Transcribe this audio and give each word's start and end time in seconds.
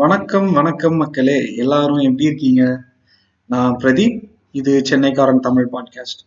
வணக்கம் 0.00 0.52
வணக்கம் 0.52 0.94
மக்களே. 0.96 1.54
எல்லாரும் 1.54 1.96
எப்படி 1.96 2.24
இருக்கீங்க? 2.24 2.62
நான் 3.46 3.74
பிரதீப். 3.80 4.14
இது 4.58 4.72
சென்னைக்காரன் 4.90 5.42
தமிழ் 5.46 5.66
பாட்காஸ்ட். 5.72 6.22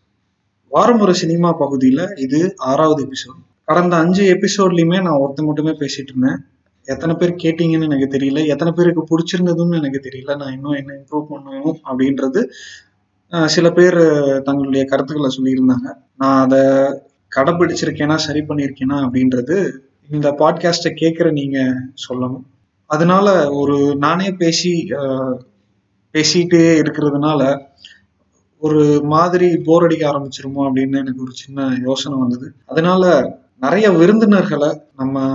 வாரம் 0.70 0.99
ஒரு 0.99 1.13
சினிமா 1.21 1.52
பகுதியில் 1.52 2.04
இது 2.15 2.39
ஆறாவது 2.71 3.01
எபிசோட் 3.05 3.39
கடந்த 3.65 3.96
அஞ்சு 3.96 4.23
எபிசோட்லையுமே 4.34 4.99
நான் 5.02 5.20
ஒருத்த 5.23 5.45
மட்டுமே 5.45 5.70
பேசிட்டு 5.70 6.12
இருந்தேன். 6.13 6.38
எத்தனை 6.86 7.16
பேர் 7.16 7.34
கேட்டீங்கன்னு 7.44 7.89
எனக்கு 7.89 8.17
தெரியல. 8.17 8.45
எத்தனை 8.48 8.73
பேருக்கு 8.73 9.07
பிடிச்சிருந்ததுன்னு 9.12 9.80
எனக்கு 9.81 10.03
தெரியல. 10.09 10.38
நான் 10.38 10.53
இன்னும் 10.53 10.80
என்ன 10.81 10.94
இம்ப்ரூவ் 10.94 11.26
பண்ணணும் 11.34 11.73
அப்படின்றது 11.90 12.44
சில 13.48 13.71
பேர் 13.71 14.02
தங்களுடைய 14.41 14.85
கருத்துக்களை 14.85 15.31
சொல்லியிருந்தாங்க. 15.38 15.90
நான் 16.17 16.40
அதை 16.45 16.63
கடைப்பிடிச்சிருக்கேனா 17.35 18.16
சரி 18.16 18.44
பண்ணியிருக்கேனா 18.49 19.03
அப்படின்றது 19.08 19.58
இந்த 20.12 20.30
பாட்காஸ்ட்டை 20.40 20.98
கேட்குற 21.02 21.31
நீங்கள் 21.31 21.76
சொல்லணும். 22.08 22.44
அதனால 22.93 23.27
ஒரு 23.52 23.77
நானே 23.95 24.27
பேசி 24.31 24.71
பேசிட்டே 26.13 26.63
இருக்கிறதுனால 26.81 27.41
ஒரு 28.61 28.81
மாதிரி 29.03 29.47
போர் 29.57 29.83
அடிக்க 29.83 30.03
ஆரம்பிச்சிருமோ 30.11 30.61
அப்படின்னு 30.66 31.02
எனக்கு 31.03 31.21
ஒரு 31.21 31.33
சின்ன 31.33 31.67
யோசனை 31.85 32.16
வந்தது. 32.19 32.47
அதனால 32.66 33.03
நிறைய 33.59 33.88
விருந்தினர்களை 33.91 34.69
நம்ம 34.95 35.25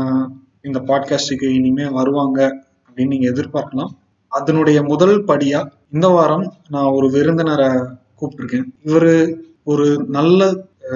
இந்த 0.62 0.78
பாட்காஸ்டுக்கு 0.80 1.48
இனிமே 1.58 1.86
வருவாங்க 1.98 2.38
அப்படின்னு 2.86 3.12
நீங்க 3.14 3.28
எதிர்பார்க்கலாம். 3.30 3.92
அதனுடைய 4.32 4.78
முதல் 4.82 5.16
படியா 5.24 5.60
இந்த 5.92 6.06
வாரம் 6.08 6.46
நான் 6.68 6.94
ஒரு 6.96 7.06
விருந்தினரை 7.10 7.70
கூப்பிட்டுருக்கேன். 8.18 8.68
இவர் 8.84 9.12
ஒரு 9.64 9.86
நல்ல 10.08 10.48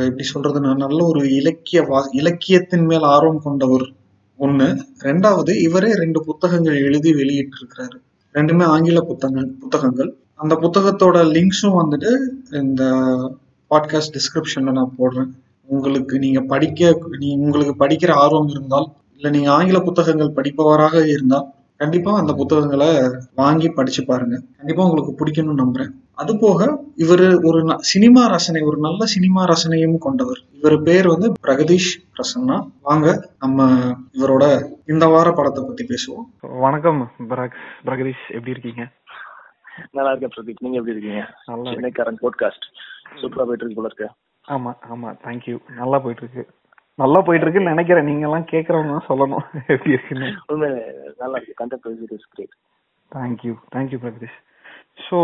எப்படி 0.06 0.26
சொல்றதுன்னா 0.34 0.72
நல்ல 0.76 0.98
ஒரு 1.04 1.22
இலக்கிய 1.34 1.80
வா 1.82 2.00
இலக்கியத்தின் 2.12 2.86
மேல் 2.86 3.06
ஆர்வம் 3.14 3.42
கொண்டவர். 3.46 3.86
ஒன்று 4.42 4.84
ரெண்டாவது 5.04 5.60
இவரே 5.60 5.94
ரெண்டு 5.94 6.24
புத்தகங்கள் 6.24 6.82
எழுதி 6.82 7.10
வெளியிட்டிருக்கிறாரு. 7.12 7.96
ரெண்டுமே 8.34 8.62
ஆங்கில 8.62 9.00
புத்தகங்கள் 9.00 9.54
புத்தகங்கள். 9.60 10.16
அந்த 10.34 10.54
புத்தகத்தோட 10.54 11.16
லிங்க்ஸும் 11.26 11.76
வந்துட்டு 11.82 12.10
இந்த 12.54 12.82
பாட்காஸ்ட் 13.70 14.14
டிஸ்கிரிப்ஷன்ல 14.16 14.72
நான் 14.72 14.94
போடுறேன். 14.98 15.30
உங்களுக்கு 15.66 16.18
நீங்க 16.18 16.40
படிக்க 16.40 16.98
நீ 17.18 17.36
உங்களுக்கு 17.36 17.86
படிக்கிற 17.86 18.10
ஆர்வம் 18.10 18.48
இருந்தால் 18.48 18.88
இல்லை 19.14 19.30
நீங்க 19.30 19.50
ஆங்கில 19.50 19.80
புத்தகங்கள் 19.80 20.34
படிப்பவராக 20.36 21.08
இருந்தால் 21.08 21.46
கண்டிப்பா 21.76 22.18
அந்த 22.18 22.32
புத்தகங்களை 22.32 22.88
வாங்கி 23.34 23.68
படிச்சு 23.68 24.04
பாருங்க. 24.04 24.40
கண்டிப்பா 24.56 24.84
உங்களுக்கு 24.84 25.24
பிடிக்கும்னு 25.24 25.62
நம்புறேன். 25.64 25.92
அது 26.22 26.38
போக 26.40 26.60
இவர் 26.96 27.22
ஒரு 27.42 27.58
ந- 27.62 27.82
சினிமா 27.92 28.26
ரசனை 28.26 28.62
ஒரு 28.62 28.76
நல்ல 28.78 29.04
சினிமா 29.04 29.44
ரசனையும் 29.44 29.98
கொண்டவர். 29.98 30.40
இவர் 30.52 30.82
பேர் 30.82 31.08
வந்து 31.08 31.32
பிரகதீஷ் 31.46 31.92
பிரசன்னா. 32.14 32.56
வாங்க 32.82 33.30
நம்ம 33.38 33.66
இவரோட 34.12 34.44
இந்த 34.86 35.06
வார 35.06 35.32
படத்தை 35.32 35.64
பத்தி 35.66 35.84
பேசுவோம். 35.84 36.24
வணக்கம் 36.60 37.10
பிரக் 37.28 37.56
பிரகதீஷ். 37.84 38.22
எப்படி 38.28 38.50
இருக்கீங்க? 38.50 38.88
நல்லா 39.90 40.12
இருக்கேன் 40.12 40.34
பிரதீப். 40.36 40.60
நீங்க 40.60 40.78
எப்படி 40.78 40.96
இருக்கீங்க? 40.96 41.34
நல்லா 41.46 41.70
இருக்கு. 41.70 41.80
சென்னைக்காரன் 41.80 42.22
போட்காஸ்ட் 42.22 42.66
சூப்பரா 43.14 43.44
போயிட்டு 43.44 43.64
இருக்கு 43.64 43.74
போல 43.74 43.88
இருக்கு. 43.88 44.08
ஆமா 44.48 44.72
ஆமா. 44.94 45.16
தேங்க்யூ 45.24 45.72
நல்லா 45.76 45.98
போயிட்டு 45.98 46.22
இருக்கு 46.22 46.54
நல்லா 46.94 47.20
போயிட்டு 47.20 47.50
இருக்குன்னு 47.50 47.68
நினைக்கிறேன். 47.68 48.04
நீங்க 48.04 48.26
எல்லாம் 48.26 48.46
கேக்குறவங்க 48.50 48.98
தான் 48.98 49.18
சொல்லணும். 49.18 49.44
எப்படி 49.72 49.90
இருக்குன்னு. 49.90 50.28
நல்லா 51.18 51.38
இருக்கு. 51.38 51.66
Content 51.66 52.12
is 52.12 52.28
great 52.30 52.56
thank you 53.12 53.54
thank you 53.74 53.98
Pragadeesh. 54.04 54.38
So 55.10 55.18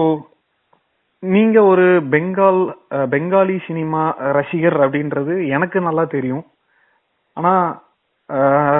நீங்க 1.20 1.62
ஒரு 1.62 1.82
பெங்கால் 1.82 2.74
பெங்காலி 2.90 3.58
சினிமா 3.66 4.10
ரசிகர் 4.10 4.76
அப்படின்றது 4.76 5.48
எனக்கு 5.48 5.80
நல்லா 5.80 6.04
தெரியும். 6.04 6.44
ஆனா 7.32 7.82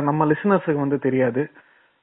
நம்ம 0.01 0.27
லிசனர்ஸுக்கு 0.27 0.75
வந்து 0.75 0.99
தெரியாது. 0.99 1.51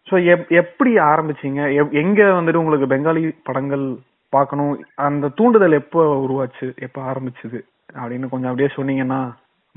ஸோ 0.10 0.46
எப்படி 0.50 0.96
ஆரம்பிச்சீங்க? 0.96 1.62
எப்- 1.80 1.92
எங்க 1.92 2.24
வந்துட்டு 2.24 2.56
உங்களுக்கு 2.56 2.96
பெங்காலி 2.96 3.36
படங்கள் 3.44 3.96
பார்க்கணும்? 4.30 4.86
அந்த 4.96 5.28
தூண்டுதல் 5.28 5.72
எப்போ 5.72 6.02
உருவாச்சு? 6.16 6.76
எப்போ 6.78 7.02
ஆரம்பிச்சது? 7.12 7.60
அப்படின்னு 7.94 8.30
கொஞ்சம் 8.30 8.52
அப்படியே 8.52 8.68
சொன்னீங்கன்னா 8.76 9.34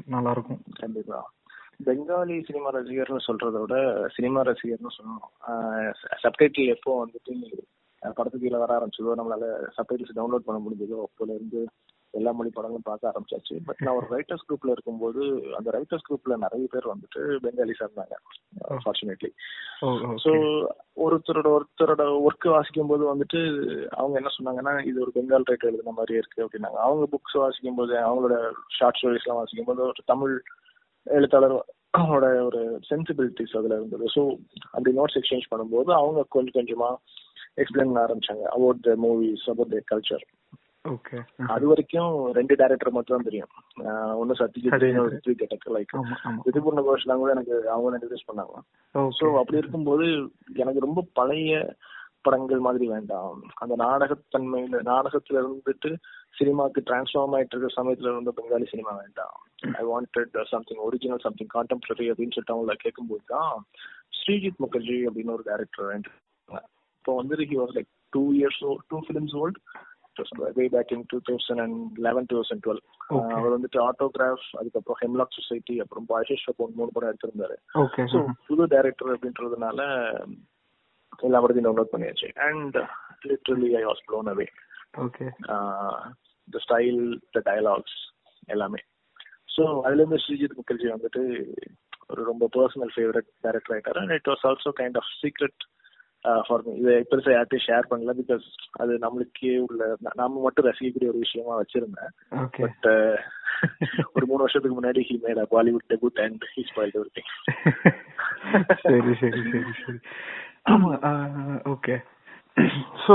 நல்லா 0.07 0.31
இருக்கும் 0.31 0.61
கண்டிப்பா. 0.79 1.31
பெங்காலி 1.85 2.45
சினிமா 2.45 2.71
ரசிகர்னு 2.73 3.19
சொல்றத 3.27 3.61
விட 3.61 4.07
சினிமா 4.15 4.43
ரசிகர்னு 4.43 4.93
சொல்லணும். 4.99 5.93
சப்டைட்டில் 6.23 6.75
எப்போ 6.77 7.07
வந்துட்டு 7.07 7.33
படத்துக்கு 8.03 8.45
கீழே 8.47 8.59
வர 8.63 8.73
ஆரம்பிச்சதோ 8.79 9.19
நம்மளால 9.19 9.45
சப்டைட்டில்ஸ் 9.77 10.19
டவுன்லோட் 10.19 10.49
பண்ண 10.49 10.59
முடிஞ்சதோ 10.65 10.99
அப்போல 11.07 11.37
இருந்து 11.39 11.61
எல்லா 12.15 12.31
மொழி 12.37 12.51
படங்களும் 12.51 12.87
பார்க்க 12.89 13.11
ஆரம்பிச்சாச்சு. 13.11 13.55
பட் 13.67 13.81
நான் 13.85 13.97
ஒரு 13.97 14.07
ரைட்டர்ஸ் 14.15 14.45
குரூப்ல 14.47 14.75
இருக்கும்போது 14.75 15.23
அந்த 15.59 15.69
ரைட்டர்ஸ் 15.77 16.07
குரூப்ல 16.07 16.37
நிறைய 16.45 16.67
பேர் 16.75 16.93
வந்துட்டு 16.93 17.21
பெங்காலிஸா 17.45 17.87
இருந்தாங்க 17.87 18.17
ஃபார்ச்சுனேட்லி 18.85 19.31
ஸோ 20.25 20.33
ஒருத்தரோட 21.07 21.49
ஒருத்தரோட 21.57 22.05
ஒர்க் 22.27 22.47
வாசிக்கும் 22.55 22.91
போது 22.93 23.05
வந்துட்டு 23.13 23.41
அவங்க 23.99 24.17
என்ன 24.21 24.33
சொன்னாங்கன்னா 24.39 24.75
இது 24.91 24.99
ஒரு 25.05 25.13
பெங்கால் 25.17 25.49
ரைட்டர் 25.51 25.71
எழுதுன 25.71 25.95
மாதிரி 25.99 26.17
இருக்கு 26.21 26.45
அப்படின்னாங்க. 26.45 26.81
அவங்க 26.87 27.07
புக்ஸ் 27.15 27.39
வாசிக்கும் 27.43 27.79
போது 27.81 27.95
அவங்களோட 28.07 28.39
ஷார்ட் 28.79 29.01
ஸ்டோரிஸ் 29.01 29.27
எல்லாம் 29.27 29.43
வாசிக்கும் 29.43 29.71
போது 29.71 29.83
ஒரு 29.91 30.05
தமிழ் 30.13 30.35
எழுத்தாளர் 31.07 31.57
அவங்களோட 31.95 32.27
ஒரு 32.49 32.63
சென்சிபிலிட்டிஸ் 32.91 33.57
அதுல 33.59 33.77
இருந்தது. 33.77 34.07
ஸோ 34.17 34.23
அப்படி 34.73 34.91
நோட்ஸ் 34.99 35.19
எக்ஸ்சேஞ்ச் 35.21 35.51
பண்ணும்போது 35.53 35.93
அவங்க 36.01 36.27
கொஞ்சம் 36.37 36.59
கொஞ்சமா 36.59 36.91
எக்ஸ்பிளைன் 37.63 37.91
பண்ண 37.91 38.05
ஆரம்பிச்சாங்க. 38.07 38.45
About 38.57 38.85
the 38.89 38.95
movies 39.05 39.47
about 39.53 39.75
the 39.75 39.81
culture 39.93 40.25
okay 40.85 41.19
அது 41.55 41.65
வரைக்கும் 41.71 42.13
ரெண்டு 42.37 42.55
டேரக்டர் 42.61 42.95
மட்டும் 42.97 43.17
தான் 43.17 43.29
தெரியும் 43.29 43.53
ஒன்னு 44.21 44.39
சத்யஜித். 44.41 44.85
ரித்விக் 45.15 45.41
கட்டக் 45.41 45.75
லைக் 45.77 45.95
ரிதுபூர்ண 46.47 46.83
கோஷ்லாம் 46.89 47.23
கூட 47.23 47.31
எனக்கு 47.37 47.57
அவங்க 47.75 47.97
இன்ட்ரடியூஸ் 47.97 48.29
பண்ணாங்க. 48.29 48.55
ஓகே 48.95 49.31
அப்படி 49.41 49.61
இருக்கும்போது 49.63 50.07
எனக்கு 50.63 50.87
ரொம்ப 50.87 51.03
பழைய 51.21 51.61
படங்கள் 52.27 52.65
மாதிரி 52.67 52.87
வேண்டாம். 52.95 53.41
அந்த 53.63 53.75
நாடகத்தன்மையில 53.85 54.81
நாடகத்துல 54.93 55.43
இருந்துட்டு 55.43 55.91
சினிமாக்கு 56.39 56.81
டிரான்ஸ்ஃபார்ம் 56.89 57.35
ஆயிட்டு 57.37 57.55
இருக்க 57.55 57.69
சமயத்துல 57.77 58.13
இருந்த 58.13 58.33
பெங்காலி 58.39 58.67
சினிமா 58.73 58.93
வேண்டாம். 59.03 59.37
I 59.81 59.85
wanted 59.91 60.41
something 60.55 60.83
original 60.87 61.25
something 61.27 61.53
contemporary 61.57 62.09
அப்படின்னு 62.13 62.35
சொல்லிட்டு 62.35 62.57
அவங்கள 62.57 62.77
கேட்கும்போது 62.85 63.25
தான் 63.35 63.55
ஸ்ரீஜித் 64.21 64.63
முகர்ஜி 64.65 64.99
அப்படின்னு 65.09 65.37
ஒரு 65.37 65.47
டேரக்டர் 65.51 65.93
இப்போ 67.09 67.21
வந்து 67.21 67.45
he 67.51 67.57
was 67.59 67.71
like 67.77 67.87
two 68.15 68.23
years 68.39 68.59
two 68.93 68.97
films 69.05 69.35
old 69.43 69.59
way 70.57 70.65
back 70.75 70.91
in 70.95 71.05
two 71.13 71.19
thousand 71.29 71.61
and 71.65 71.79
eleven 72.07 72.27
two 72.31 72.35
thousand 72.39 72.63
twelve. 72.65 72.81
அவர் 73.37 73.55
வந்துட்டு 73.55 73.79
ஆட்டோகிராஃப் 73.87 74.45
அதுக்கப்புறம் 74.61 74.99
ஹெம்லாக் 75.03 75.37
சொசைட்டி 75.37 75.75
அப்புறம் 75.85 76.07
பாய்ஷேஷ் 76.11 76.45
மூணு 76.59 76.75
மூணு 76.81 76.91
படம் 76.97 77.11
எடுத்திருந்தாரு. 77.11 77.57
ஸோ 78.15 78.21
புது 78.49 78.67
டைரக்டர் 78.75 79.13
அப்படின்றதுனால 79.15 79.79
எல்லா 81.29 81.41
படத்தையும் 81.45 81.69
டவுன்லோட் 81.69 81.93
பண்ணியாச்சு. 81.95 82.29
And 82.49 82.77
literally 83.31 83.71
I 83.81 83.83
was 83.89 84.05
blown 84.11 84.29
away 84.35 84.49
okay 85.07 85.29
the 86.49 86.63
style 86.67 87.03
the 87.37 87.45
dialogues 87.49 87.99
எல்லாமே. 88.57 88.83
ஸோ 89.57 89.65
அதுல 89.87 90.01
இருந்து 90.03 90.23
ஸ்ரீஜித் 90.27 90.59
முகர்ஜி 90.61 90.91
வந்துட்டு 90.97 91.25
ஒரு 92.11 92.21
ரொம்ப 92.31 92.45
பர்சனல் 92.59 92.95
ஃபேவரட் 92.97 93.33
டைரக்டர் 93.47 93.77
ஆயிட்டாரு. 93.77 94.03
And 94.05 94.17
it 94.19 94.31
was 94.35 94.47
also 94.51 94.73
kind 94.83 95.01
of 95.03 95.11
secret 95.23 95.61
for 96.47 96.63
me 96.67 96.73
இதை 96.81 96.95
பெருசாக 97.11 97.35
யார்ட்டையும் 97.35 97.67
ஷேர் 97.67 97.89
பண்ணல 97.91 98.13
பிகாஸ் 98.21 98.47
அது 98.83 98.93
நம்மளுக்கே 99.05 99.53
உள்ள 99.67 99.83
நாம 100.21 100.41
மட்டும் 100.45 100.67
ரசிக்கக்கூடிய 100.69 101.13
ஒரு 101.13 101.25
விஷயமா 101.25 101.55
வச்சிருந்தேன். 101.61 102.13
பட் 102.61 102.89
ஒரு 104.17 104.25
மூணு 104.27 104.43
வருஷத்துக்கு 104.45 104.77
முன்னாடி 104.79 105.03
he 105.09 105.17
made 105.25 105.41
Bollywood 105.55 105.89
debut 105.95 106.21
and 106.27 106.45
he 106.55 106.65
spoil 106.71 106.99
every 107.01 107.25
சரி 108.85 109.15
சரி 109.23 109.43
சரி 109.53 109.73
சரி. 109.85 109.99
ஆமா 110.73 110.91
ஓகே 111.75 111.97
ஸோ 113.07 113.15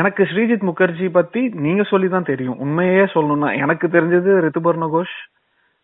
எனக்கு 0.00 0.22
ஸ்ரீஜித் 0.32 0.68
முகர்ஜி 0.68 1.06
பத்தி 1.16 1.40
நீங்க 1.66 1.82
சொல்லி 1.92 2.08
தான் 2.08 2.28
தெரியும். 2.30 2.60
உண்மையே 2.64 3.04
சொல்லணும்னா 3.14 3.48
எனக்கு 3.64 3.86
தெரிஞ்சது 3.96 4.30
ரித்துபர்ண 4.44 4.88
கோஷ். 4.94 5.16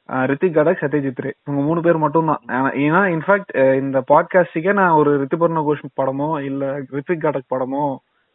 ரித்திக் 0.09 0.57
கடக் 0.57 0.81
சத்யஜித் 0.81 1.23
ரே. 1.25 1.31
இவங்க 1.45 1.63
மூணு 1.69 1.81
பேர் 1.81 2.03
மட்டும் 2.05 2.29
தான் 2.31 2.43
ஏன்னா 2.85 3.01
இன்ஃபேக்ட் 3.15 3.53
இந்த 3.83 3.99
பாட்காஸ்டுக்கே 4.11 4.73
நான் 4.73 4.99
ஒரு 5.01 5.13
ரித்துபர்ண 5.23 5.63
கோஷ் 5.69 5.83
படமோ 6.01 6.29
இல்ல 6.49 6.65
ரித்திக் 6.97 7.25
கடக் 7.25 7.51
படமோ 7.55 7.83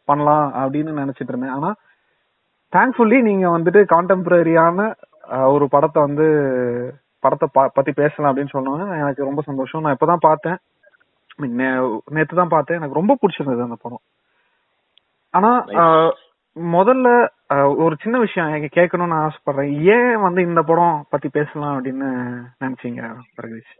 பண்ணலாம் 0.04 0.46
அப்படின்னு 0.54 0.92
நினைச்சிட்டு 1.00 1.32
இருந்தேன். 1.32 1.54
ஆனா 1.58 1.70
தேங்க்ஃபுல்லி 2.76 3.18
நீங்க 3.28 3.46
வந்துட்டு 3.58 3.80
கான்டெம்பரரியான 3.94 4.92
ஒரு 5.54 5.68
படத்தை 5.68 6.00
வந்து 6.02 6.26
படத்தை 7.18 7.48
பத்தி 7.74 7.92
பேசலாம் 7.92 8.30
அப்படின்னு 8.30 8.56
சொன்னாங்க 8.56 8.84
எனக்கு 9.02 9.28
ரொம்ப 9.28 9.42
சந்தோஷம். 9.48 9.82
நான் 9.82 9.96
இப்பதான் 9.96 10.26
பார்த்தேன். 10.28 10.58
நேத்து 12.16 12.34
தான் 12.40 12.54
பார்த்தேன். 12.54 12.78
எனக்கு 12.78 12.98
ரொம்ப 13.00 13.16
பிடிச்சிருந்தது 13.20 13.62
அந்த 13.68 13.78
படம். 13.84 14.02
ஆனா 15.30 15.50
முதல்ல 16.56 17.08
ஒரு 17.84 17.94
சின்ன 18.02 18.16
விஷயம் 18.24 18.50
கேட்கணும்னு 18.76 19.16
ஆசைப்படுறேன். 19.24 19.70
ஏன் 19.94 20.16
வந்து 20.24 20.40
இந்த 20.48 20.60
படம் 20.70 20.96
பத்தி 21.12 21.28
பேசலாம் 21.36 21.74
அப்படின்னு 21.76 22.08
நினைச்சீங்க 22.64 23.00
பிரகதீஷ்? 23.36 23.72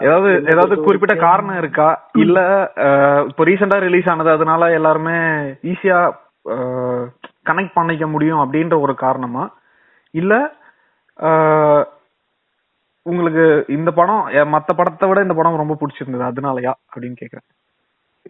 ஏதாவது 0.00 0.30
ஏதாவது 0.52 0.74
குறிப்பிட்ட 0.84 1.14
காரணம் 1.24 1.58
இருக்கா? 1.62 1.88
இல்ல 2.24 2.38
இப்போ 3.28 3.42
ரீசெண்டா 3.50 3.78
ரிலீஸ் 3.86 4.10
ஆனது 4.12 4.30
அதனால 4.36 4.70
எல்லாருமே 4.78 5.16
ஈஸியா 5.72 5.98
கனெக்ட் 7.48 7.76
பண்ணிக்க 7.78 8.06
முடியும் 8.14 8.42
அப்படின்ற 8.44 8.76
ஒரு 8.86 8.94
காரணமா? 9.04 9.44
இல்ல 10.14 10.32
உங்களுக்கு 13.06 13.44
இந்த 13.76 13.90
படம் 13.98 14.22
மத்த 14.54 14.70
படத்தை 14.78 15.06
விட 15.08 15.20
இந்த 15.26 15.34
படம் 15.38 15.60
ரொம்ப 15.62 15.76
பிடிச்சிருந்தது 15.80 16.24
அதனாலயா? 16.30 16.72
அப்படின்னு 16.92 17.16
கேக்குறேன் 17.22 17.48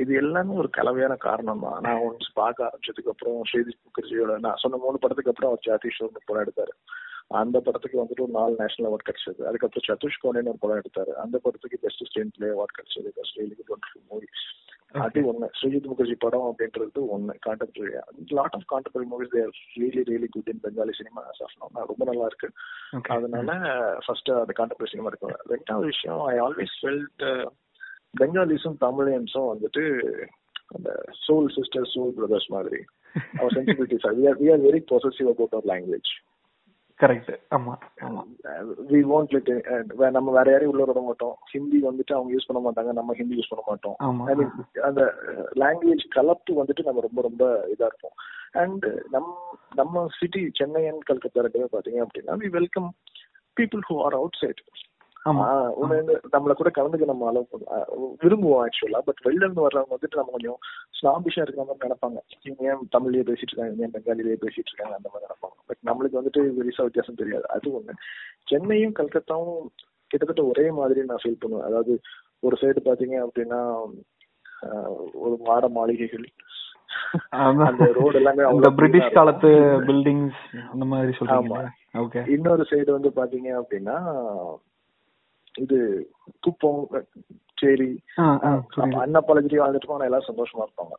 இது 0.00 0.12
எல்லாமே 0.14 0.52
ஒரு 0.60 0.68
கலவையான 0.76 1.14
காரணம் 1.24 1.62
தான் 1.64 1.80
நான் 1.84 2.02
ஒன்ஸ் 2.06 2.28
பார்க்க 2.40 2.66
ஆரம்பிச்சதுக்கு 2.66 3.12
அப்புறம் 3.12 3.40
ஸ்ரீஜித் 3.50 3.82
முகர்ஜியோட 3.86 4.34
நான் 4.44 4.60
சொன்ன 4.62 4.80
மூணு 4.84 4.98
படத்துக்கு 4.98 5.32
அப்புறம் 5.32 5.50
அவர் 5.50 5.66
ஜாதி 5.68 5.90
ஷோ 5.96 6.06
படம் 6.28 6.44
எடுத்தாரு. 6.44 6.72
அந்த 7.40 7.56
படத்துக்கு 7.66 8.00
வந்துட்டு 8.00 8.24
ஒரு 8.24 8.34
நாலு 8.38 8.54
நேஷனல் 8.60 8.88
அவார்ட் 8.88 9.08
கிடைச்சது. 9.08 9.42
அதுக்கப்புறம் 9.48 9.86
சதுஷ் 9.88 10.18
கோனேன்னு 10.22 10.52
ஒரு 10.52 10.60
படம் 10.64 10.80
எடுத்தாரு. 10.82 11.12
அந்த 11.24 11.36
படத்துக்கு 11.44 11.82
பெஸ்ட் 11.84 12.04
ஸ்டேன் 12.08 12.32
பிளே 12.36 12.48
அவார்ட் 12.54 12.76
கிடைச்சது 12.78 13.10
பெஸ்ட் 13.18 13.64
குட் 13.70 13.88
மூவி 14.10 14.28
அது 15.02 15.20
ஒண்ணு. 15.30 15.46
ஸ்ரீஜித் 15.58 15.90
முகர்ஜி 15.90 16.16
படம் 16.24 16.46
அப்படின்றது 16.48 17.02
ஒண்ணு. 17.16 17.34
Contemporary 17.46 17.92
lot 18.38 18.56
of 18.58 18.66
contemporary 18.72 19.06
movies 19.12 19.34
there 19.36 19.54
really 19.80 20.02
really 20.10 20.28
good 20.34 20.50
in 20.52 20.62
Bengali 20.64 20.94
cinema 21.00 21.22
ரொம்ப 21.90 22.04
நல்லா 22.10 22.26
இருக்கு. 22.30 22.48
அதனால 23.16 23.50
ஃபர்ஸ்ட் 24.06 24.30
அந்த 24.42 24.54
கான்டெம்பரரி 24.60 24.92
சினிமா 24.94 25.12
இருக்கும் 25.12 25.36
ரெண்டாவது 25.54 25.88
விஷயம் 25.92 26.22
ஐ 26.34 26.36
ஆல்வேஸ் 26.46 26.76
ஃபெல்ட் 26.80 27.24
பெங்காலிஸும் 28.14 28.80
தமிழியன்ஸும் 28.86 29.50
வந்துட்டு 29.52 29.84
அந்த 30.74 30.90
சோல் 31.24 31.48
சிஸ்டர் 31.56 31.88
சோல் 31.94 32.12
பிரதர்ஸ் 32.18 32.50
மாதிரி. 32.56 32.80
Our 33.38 33.54
sensibilities 33.56 34.04
we 34.18 34.26
are 34.30 34.38
we 34.42 34.46
are 34.52 34.62
very 34.68 34.80
possessive 34.92 35.30
about 35.32 35.56
our 35.56 35.70
language 35.72 36.10
correct 37.00 37.30
ஆமா 37.56 37.72
ஆமா. 38.06 38.22
வி 38.90 39.00
வாண்ட் 39.10 39.32
லிட் 39.34 39.48
நம்ம 40.16 40.32
வேற 40.36 40.46
யாரையும் 40.52 40.72
உள்ள 40.72 40.84
விட 40.88 41.00
மாட்டோம். 41.06 41.34
ஹிந்தி 41.52 41.78
வந்துட்டு 41.86 42.12
அவங்க 42.16 42.30
யூஸ் 42.34 42.48
பண்ண 42.48 42.60
மாட்டாங்க 42.66 42.90
நம்ம 42.98 43.14
ஹிந்தி 43.20 43.34
யூஸ் 43.38 43.50
பண்ண 43.52 43.64
மாட்டோம். 43.70 43.96
ஆமா. 44.08 44.24
ஐ 44.30 44.34
மீன் 44.40 44.52
அந்த 44.88 45.02
லாங்குவேஜ் 45.62 46.04
கலப்பு 46.16 46.54
வந்துட்டு 46.60 46.86
நம்ம 46.88 47.04
ரொம்ப 47.06 47.22
ரொம்ப 47.28 47.44
இதா 47.74 47.88
இருப்போம். 47.90 48.16
அண்ட் 48.62 48.86
நம் 49.14 49.32
நம்ம 49.80 50.04
சிட்டி 50.18 50.42
சென்னை 50.60 50.84
அண்ட் 50.90 51.04
கல்கத்தா 51.10 51.44
ரெண்டுமே 51.46 51.68
பாத்தீங்க 51.74 52.00
அப்படின்னா 52.06 52.36
we 52.44 52.50
welcome 52.58 52.88
people 53.56 53.82
who 53.88 53.96
are 54.06 54.18
outside 54.42 54.62
நம்மள 56.34 56.52
கூட 56.60 56.70
கலந்துக்க 56.76 57.06
நம்ம 57.10 57.26
அளவு 57.30 57.58
விரும்புவோம் 58.22 58.62
ஆக்சுவலா 58.64 59.00
பட் 59.08 59.20
வெளில 59.26 59.44
இருந்து 59.46 59.64
வர்றவங்க 59.66 59.94
வந்துட்டு 59.96 60.20
நம்ம 60.20 60.32
கொஞ்சம் 60.36 60.58
ஸ்னாபிஷா 60.98 61.42
இருக்கிற 61.44 61.64
மாதிரி 61.66 61.84
நினைப்பாங்க. 61.86 62.18
இவங்க 62.46 62.62
ஏன் 62.70 62.82
தமிழ்லயே 62.94 63.26
பேசிட்டு 63.30 63.52
இருக்காங்க 63.52 63.84
ஏன் 63.86 63.94
பெங்காலிலேயே 63.96 64.38
பேசிட்டு 64.44 64.70
இருக்காங்க 64.70 64.96
அந்த 64.98 65.08
மாதிரி 65.12 65.26
நினைப்பாங்க. 65.26 65.56
பட் 65.68 65.80
நம்மளுக்கு 65.88 66.20
வந்துட்டு 66.20 66.42
பெருசா 66.58 66.86
வித்தியாசம் 66.88 67.20
தெரியாது. 67.22 67.46
அது 67.56 67.74
ஒண்ணு. 67.78 67.94
சென்னையும் 68.52 68.96
கல்கத்தாவும் 69.00 69.62
கிட்டத்தட்ட 70.10 70.44
ஒரே 70.52 70.66
மாதிரி 70.80 71.04
நான் 71.10 71.22
ஃபீல் 71.24 71.42
பண்ணுவேன். 71.42 71.68
அதாவது 71.68 71.92
ஒரு 72.46 72.56
சைடு 72.62 72.82
பாத்தீங்க 72.88 73.16
அப்படின்னா 73.26 73.60
ஒரு 75.24 75.36
மாட 75.46 75.68
மாளிகைகள். 75.76 76.26
அந்த 77.66 77.86
ரோடு 78.00 78.18
எல்லாமே 78.20 78.42
அவ்வளவு 78.48 78.76
பிரிட்டிஷ் 78.80 79.16
காலத்து. 79.16 79.50
பில்டிங்ஸ் 79.88 80.42
அந்த 80.72 80.84
மாதிரி 80.92 81.14
சொல்றீங்க 81.18 82.26
இன்னொரு 82.34 82.64
சைடு 82.72 82.90
வந்து 82.96 83.10
பாத்தீங்க 83.20 83.50
அப்படின்னா 83.60 83.96
இது 85.54 85.78
குப்பம் 86.40 86.82
சேரி 87.58 87.88
அன்னப்பாலஜி 89.00 89.56
வாழ்ந்துட்டு 89.58 89.86
போனா 89.86 90.04
எல்லாரும் 90.04 90.30
சந்தோஷமா 90.30 90.64
இருப்பாங்க. 90.64 90.94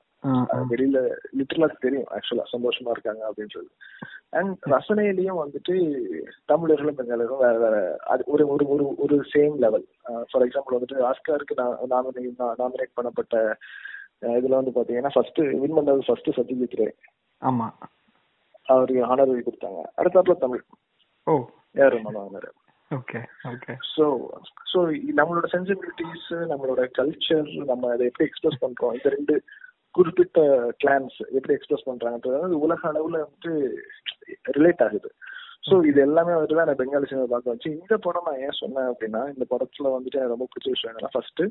வெளியில 0.70 0.98
லிட்டரலா 1.38 1.68
தெரியும் 1.78 2.08
ஆக்சுவலா 2.12 2.46
சந்தோஷமா 2.52 2.90
இருக்காங்க 2.90 3.24
அப்படின்றது 3.28 3.70
அண்ட் 4.32 4.54
ரசனையிலயும் 4.72 5.42
வந்துட்டு 5.42 5.74
தமிழர்களும் 6.46 6.98
பெங்காலர்களும் 6.98 7.40
வேற 7.40 7.58
வேற 7.58 7.76
அது 8.06 8.24
ஒரு 8.28 8.48
ஒரு 8.48 8.68
ஒரு 8.68 8.96
ஒரு 8.98 9.18
சேம் 9.34 9.56
லெவல் 9.58 9.86
ஃபார் 10.30 10.46
எக்ஸாம்பிள் 10.46 10.78
வந்துட்டு 10.78 11.04
ஆஸ்காருக்கு 11.04 11.58
நாமினேட் 12.60 12.98
பண்ணப்பட்ட 12.98 13.36
இதுல 14.36 14.56
வந்து 14.56 14.72
பாத்தீங்கன்னா 14.72 15.14
ஃபர்ஸ்ட் 15.14 15.42
வின் 15.56 15.78
பண்ணது 15.78 16.08
ஃபர்ஸ்ட் 16.08 16.30
சத்யஜித் 16.30 16.76
ரே. 16.76 16.88
ஆமா. 17.42 17.68
அவருக்கு 18.68 19.06
ஆனரவி 19.06 19.42
கொடுத்தாங்க. 19.42 19.80
அடுத்தாப்புல 19.98 20.36
தமிழ். 20.38 20.62
ஓ. 21.28 21.34
ரஹ்மான் 21.86 22.20
வாங்கினாரு 22.20 22.50
ஓகே 22.92 23.20
ஓகே 23.44 23.74
ஸோ 23.98 24.06
ஸோ 24.74 24.80
நம்மளோட 25.18 25.46
சென்சிபிலிட்டிஸ் 25.52 26.28
நம்மளோட 26.30 26.88
கல்ச்சர் 27.00 27.66
நம்ம 27.66 27.92
அதை 27.92 28.06
எப்படி 28.06 28.30
எக்ஸ்பிரஸ் 28.30 28.64
பண்றோம்? 28.64 28.94
இந்த 28.94 29.10
ரெண்டு 29.10 29.44
குறிப்பிட்ட 29.92 30.40
கிளான்ஸ் 30.84 31.18
எப்படி 31.28 31.54
எக்ஸ்பிரஸ் 31.54 31.90
பண்றாங்கன்றது 31.90 32.60
உலக 32.60 32.92
அளவுல 32.92 33.24
வந்துட்டு 33.24 33.54
ரிலேட் 34.58 34.84
ஆகுது. 34.84 35.16
ஸோ 35.66 35.76
இது 35.90 36.00
எல்லாமே 36.06 36.34
வந்துட்டு 36.34 36.58
தான் 36.60 36.80
பெங்காலி 36.80 37.08
சினிமா 37.10 37.26
பார்க்க 37.28 37.54
வச்சு 37.54 37.70
இந்த 37.74 37.96
படம் 38.06 38.26
நான் 38.28 38.42
ஏன் 38.46 38.58
சொன்னேன் 38.58 38.88
அப்படின்னா 38.90 39.22
இந்த 39.32 39.46
படத்துல 39.52 39.92
வந்துட்டு 39.94 40.20
எனக்கு 40.20 40.34
ரொம்ப 40.34 40.48
பிடிச்ச 40.48 40.68
விஷயம் 40.74 40.92
என்னன்னா 40.92 41.12
ஃபர்ஸ்ட் 41.14 41.42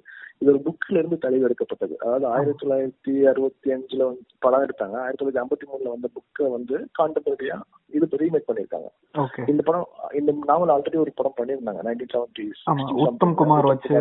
இது 0.40 0.48
ஒரு 0.52 0.60
புக்ல 0.66 0.98
இருந்து 1.00 1.16
தெளிவு 1.22 1.46
எடுக்கப்பட்டது 1.48 1.94
அதாவது 2.02 2.26
ஆயிரத்தி 2.32 2.60
தொள்ளாயிரத்தி 2.62 3.14
அறுபத்தி 3.30 3.72
அஞ்சுல 3.74 4.02
வந்து 4.08 4.24
படம் 4.44 4.64
எடுத்தாங்க. 4.66 4.96
ஆயிரத்தி 4.98 5.20
தொள்ளாயிரத்தி 5.20 5.42
ஐம்பத்தி 5.44 5.68
மூணுல 5.70 5.94
வந்த 5.94 6.10
புக்கை 6.16 6.48
வந்து 6.56 6.76
கான்டெம்பரரியா 6.98 7.56
இது 7.92 8.20
ரீமேக் 8.22 8.48
பண்ணியிருக்காங்க. 8.48 8.88
ஓகே 9.14 9.46
இந்த 9.50 9.62
படம் 9.62 9.88
இந்த 10.20 10.32
நாவல் 10.50 10.72
ஆல்ரெடி 10.74 11.00
ஒரு 11.00 11.12
படம் 11.18 11.36
பண்ணியிருந்தாங்க 11.38 11.82
நைன்டீன் 11.86 12.12
செவன்டிஸ் 12.14 12.62
ஆமா 12.70 12.86
உத்தம் 13.06 13.36
குமார் 13.40 13.70
வச்சு 13.70 13.94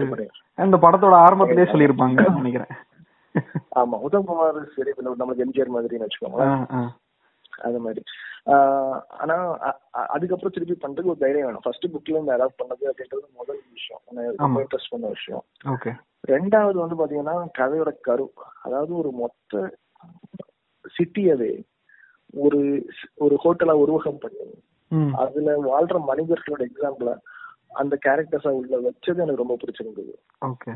இந்த 0.58 0.80
படத்தோட 0.84 1.16
ஆரம்பத்திலேயே 1.24 1.72
சொல்லியிருப்பாங்க 1.72 2.26
நினைக்கிறேன். 2.40 2.74
ஆமா 3.78 3.98
உத்தம் 4.06 4.28
குமார் 4.28 4.60
சரி 4.76 4.94
நமக்கு 5.18 5.46
எம்ஜிஆர் 5.46 5.76
மாதிரின்னு 5.76 6.08
வச்சுக்கோங்க 6.08 6.42
ஆ, 6.48 6.52
ஆ. 6.74 6.82
அது 7.62 7.80
மாதிரி. 7.80 8.02
ஆனா 9.22 9.36
அதுக்கப்புறம் 10.14 10.54
திருப்பி 10.54 10.76
பண்றதுக்கு 10.76 11.14
ஒரு 11.14 11.24
தைரியம் 11.24 11.48
வேணும். 11.48 11.66
ஃபர்ஸ்ட் 11.66 11.92
புக்ல 11.94 12.16
இருந்து 12.16 12.36
அடாப்ட் 12.36 12.62
பண்ணது 12.62 12.86
அப்படின்றது 12.92 13.28
முதல் 13.42 13.62
விஷயம். 13.74 14.02
இன்ட்ரெஸ்ட் 14.62 14.94
பண்ண 14.94 15.08
விஷயம். 15.08 15.44
ஓகே 15.74 15.92
ரெண்டாவது 16.24 16.78
வந்து 16.82 17.00
பாத்தீங்கன்னா 17.02 17.36
கதையோட 17.60 17.92
கரு. 18.10 18.28
அதாவது 18.62 18.92
ஒரு 18.98 19.12
மொத்த 19.22 19.62
சிட்டியவே 20.98 21.54
ஒரு 22.44 22.62
ஒரு 23.16 23.36
ஹோட்டலா 23.44 23.76
உருவகம் 23.84 24.22
பண்ணி 24.26 24.50
அதுல 25.24 25.52
வாழ்ற 25.70 25.98
மனிதர்களோட 26.10 26.62
எக்ஸாம்பிள 26.70 27.12
அந்த 27.82 27.96
கேரக்டர்ஸா 28.06 28.52
உள்ள 28.60 28.78
வச்சது 28.88 29.24
எனக்கு 29.24 29.44
ரொம்ப 29.44 29.58
பிடிச்சிருந்தது. 29.62 30.14
ஓகே 30.42 30.72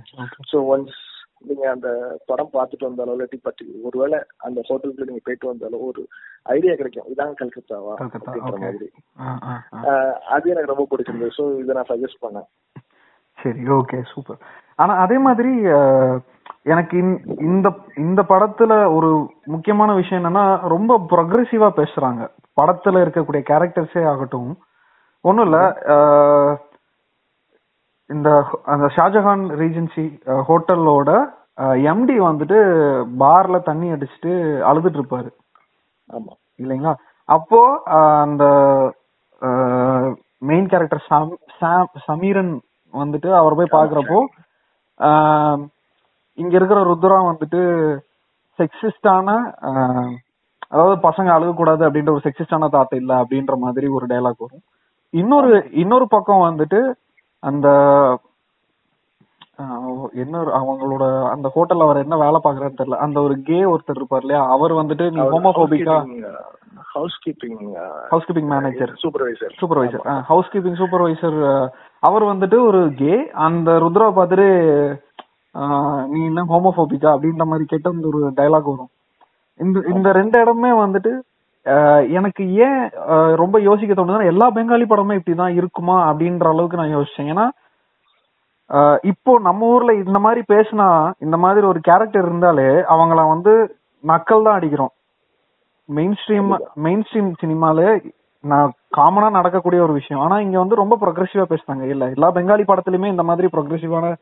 ஸோ 0.51 0.57
ஒன்ஸ் 0.73 1.01
நீங்க 1.39 1.69
அந்த 1.69 2.17
படம் 2.25 2.49
பார்த்துட்டு 2.53 2.83
வந்தாலோ 2.83 3.15
இல்லாட்டி 3.15 3.39
பற்றி 3.41 3.79
ஒருவேளை 3.83 4.19
அந்த 4.37 4.61
ஹோட்டலுக்கு 4.67 5.05
நீங்க 5.05 5.21
போயிட்டு 5.23 5.47
வந்தாலோ 5.47 5.77
ஒரு 5.77 6.07
ஐடியா 6.43 6.73
கிடைக்கும். 6.75 7.05
இதாங்க 7.15 7.35
கல்கத்தாவா? 7.43 7.93
கல்கத்தா? 7.93 8.33
அப்படின்ற 8.33 8.59
மாதிரி. 8.59 8.91
அது 10.29 10.49
எனக்கு 10.49 10.73
ரொம்ப 10.73 10.87
பிடிச்சிருந்தது. 10.89 11.29
ஸோ 11.37 11.59
இதை 11.59 11.75
நான் 11.75 11.85
சஜஸ்ட் 11.89 12.21
பண்ணேன். 12.21 12.79
சரி 13.41 13.59
ஓகே 13.59 14.03
சூப்பர் 14.13 14.37
ஆனா 14.75 14.95
அதே 14.95 15.17
மாதிரி 15.17 15.61
எனக்கு 16.63 16.97
இந்த- 17.39 17.79
இந்த 17.95 18.21
படத்துல 18.29 18.95
ஒரு 18.95 19.31
முக்கியமான 19.45 19.93
விஷயம் 19.93 20.23
என்னன்னா 20.23 20.67
ரொம்ப 20.67 21.05
ப்ரொக்ரெசிவா 21.09 21.69
பேசுறாங்க. 21.75 22.29
படத்துல 22.61 23.03
இருக்கக்கூடிய 23.03 23.43
கேரக்டர்ஸே 23.49 24.07
ஆகட்டும். 24.07 24.57
ஒண்ணும் 25.21 25.43
இல்ல 25.43 25.57
இந்த 28.09 28.29
அந்த 28.65 28.85
ஷாஜஹான் 28.95 29.43
ரீஜென்சி 29.61 30.05
ஹோட்டலோட 30.47 31.09
எம்டி 31.91 32.15
வந்துட்டு 32.27 32.57
பார்ல 33.21 33.59
தண்ணி 33.69 33.87
அடிச்சுட்டு 33.91 34.31
அழுதுட்டு 34.69 34.99
இருப்பாரு. 34.99 35.29
ஆமா. 36.09 36.31
இல்லைங்களா? 36.59 36.93
அப்போ 37.29 37.59
அந்த 38.23 38.43
மெயின் 40.41 40.67
கேரக்டர் 40.71 41.03
சமீரன் 42.07 42.51
வந்துட்டு 42.93 43.29
அவர் 43.33 43.57
போய் 43.57 43.75
பாக்குறப்போ 43.77 44.19
இங்க 46.37 46.53
இருக்கிற 46.59 46.79
ருத்ரா 46.89 47.17
வந்துட்டு 47.29 47.61
செக்ஸிஸ்டான 48.59 49.29
அதாவது 50.71 50.95
பசங்க 51.07 51.29
அழுகக்கூடாது 51.35 51.83
அப்படின்ற 51.87 52.11
ஒரு 52.15 52.25
செக்ஸிஸ்டான 52.25 52.69
தாட் 52.75 52.95
இல்ல 52.99 53.13
அப்படின்ற 53.21 53.55
மாதிரி 53.57 53.87
ஒரு 53.97 54.05
டயலாக் 54.11 54.43
வரும். 54.45 54.63
இன்னொரு 55.13 55.51
இன்னொரு 55.83 56.05
பக்கம் 56.07 56.45
வந்துட்டு 56.47 56.79
அந்த 57.43 57.67
என்ன 60.15 60.37
அவங்களோட 60.57 61.03
அந்த 61.29 61.47
ஹோட்டல்ல 61.53 61.85
அவர் 61.85 62.01
என்ன 62.01 62.15
வேலை 62.17 62.39
பாக்குறாருன்னு 62.39 62.79
தெரியல. 62.79 62.97
அந்த 63.03 63.17
ஒரு 63.21 63.35
கே 63.45 63.59
ஒருத்தர் 63.65 63.99
இருப்பார் 63.99 64.23
இல்லையா? 64.23 64.41
அவர் 64.53 64.73
வந்துட்டு 64.79 65.05
நீ 65.11 65.21
ஹோமோபோபிக்கா 65.33 65.95
housekeeping 67.23 67.61
housekeeping 68.27 68.49
manager 68.51 68.91
supervisor 69.01 69.53
supervisor 69.59 70.03
housekeeping 70.51 70.79
supervisor 70.81 71.39
அவர் 72.03 72.23
வந்துட்டு 72.23 72.57
ஒரு 72.65 72.81
கே 72.95 73.15
அந்த 73.45 73.69
ருத்ரா 73.83 74.07
பார்த்துட்டு 74.13 74.47
ஆஹ், 75.55 76.03
நீ 76.07 76.19
என்ன 76.25 76.41
ஹோமோபோபிக்கா 76.47 77.09
அப்படின்ற 77.13 77.43
மாதிரி 77.49 77.65
கேட்ட 77.67 77.87
அந்த 77.89 78.07
ஒரு 78.11 78.31
டயலாக் 78.37 78.71
வரும். 78.71 78.89
இந்த 79.59 79.77
இந்த 79.91 80.07
ரெண்டு 80.13 80.37
இடமே 80.41 80.71
வந்துட்டு 80.79 81.11
எனக்கு 82.17 82.43
ஏன் 82.65 82.81
ரொம்ப 83.41 83.57
யோசிக்க 83.67 83.93
தோணுதுன்னா 83.93 84.31
எல்லா 84.31 84.47
பெங்காலி 84.55 84.85
படமும் 84.89 85.19
இப்படிதான் 85.19 85.55
இருக்குமா 85.59 85.95
அப்படின்ற 86.09 86.47
அளவுக்கு 86.53 86.81
நான் 86.81 86.95
யோசிச்சேன். 86.95 87.29
ஏன்னா 87.33 87.45
இப்போ 89.11 89.31
நம்ம 89.47 89.67
ஊர்ல 89.73 89.93
இந்த 90.03 90.19
மாதிரி 90.25 90.41
பேசினா 90.53 90.87
இந்த 91.25 91.37
மாதிரி 91.43 91.65
ஒரு 91.71 91.79
கேரக்டர் 91.87 92.27
இருந்தாலே 92.29 92.69
அவங்கள 92.93 93.23
வந்து 93.33 93.53
நக்கல் 94.03 94.45
தான் 94.47 94.57
அடிக்கிறோம். 94.59 94.93
மெயின் 95.89 96.15
ஸ்ட்ரீம் 96.21 96.51
மெயின் 96.85 97.03
ஸ்ட்ரீம் 97.07 97.31
சினிமால 97.41 97.79
நான் 98.43 98.71
காமனா 98.97 99.27
நடக்கக்கூடிய 99.37 99.79
ஒரு 99.85 99.93
விஷயம். 99.99 100.21
ஆனா 100.25 100.35
இங்க 100.45 100.57
வந்து 100.63 100.81
ரொம்ப 100.81 100.95
ப்ரொக்ரெசிவா 101.03 101.45
பேசுறாங்க. 101.51 101.83
இல்ல 101.93 102.03
எல்லா 102.15 102.29
பெங்காலி 102.37 102.65
படத்துலயுமே 102.69 103.13
இந்த 103.13 103.25
மாதிரி 103.29 103.47
ப்ரொக்ரெசிவான 103.55 104.13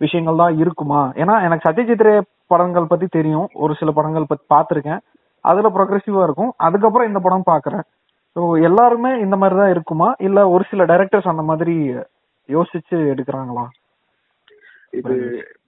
விஷயங்கள் 0.00 0.42
தான் 0.42 0.58
இருக்குமா? 0.62 1.00
ஏன்னா 1.22 1.34
எனக்கு 1.46 1.66
சத்யஜித் 1.68 2.04
ரே 2.08 2.14
படங்கள் 2.52 2.90
பத்தி 2.92 3.06
தெரியும். 3.16 3.48
ஒரு 3.64 3.72
சில 3.80 3.90
படங்கள் 3.98 4.30
பத்தி 4.30 4.46
பாத்திருக்கேன் 4.54 5.00
அதுல 5.44 5.68
ப்ரொக்ரெசிவா 5.76 6.22
இருக்கும். 6.24 6.52
அதுக்கப்புறம் 6.60 7.08
இந்த 7.10 7.20
படம் 7.20 7.50
பாக்குறேன். 7.52 7.84
ஸோ 8.36 8.42
எல்லாருமே 8.68 9.12
இந்த 9.20 9.36
மாதிரி 9.36 9.56
தான் 9.56 9.70
இருக்குமா? 9.70 10.08
இல்ல 10.20 10.48
ஒரு 10.48 10.64
சில 10.70 10.84
டைரக்டர்ஸ் 10.84 11.32
அந்த 11.32 11.42
மாதிரி 11.42 11.76
யோசிச்சு 12.48 12.96
எடுக்கிறாங்களா? 13.12 13.64
இது 14.92 15.14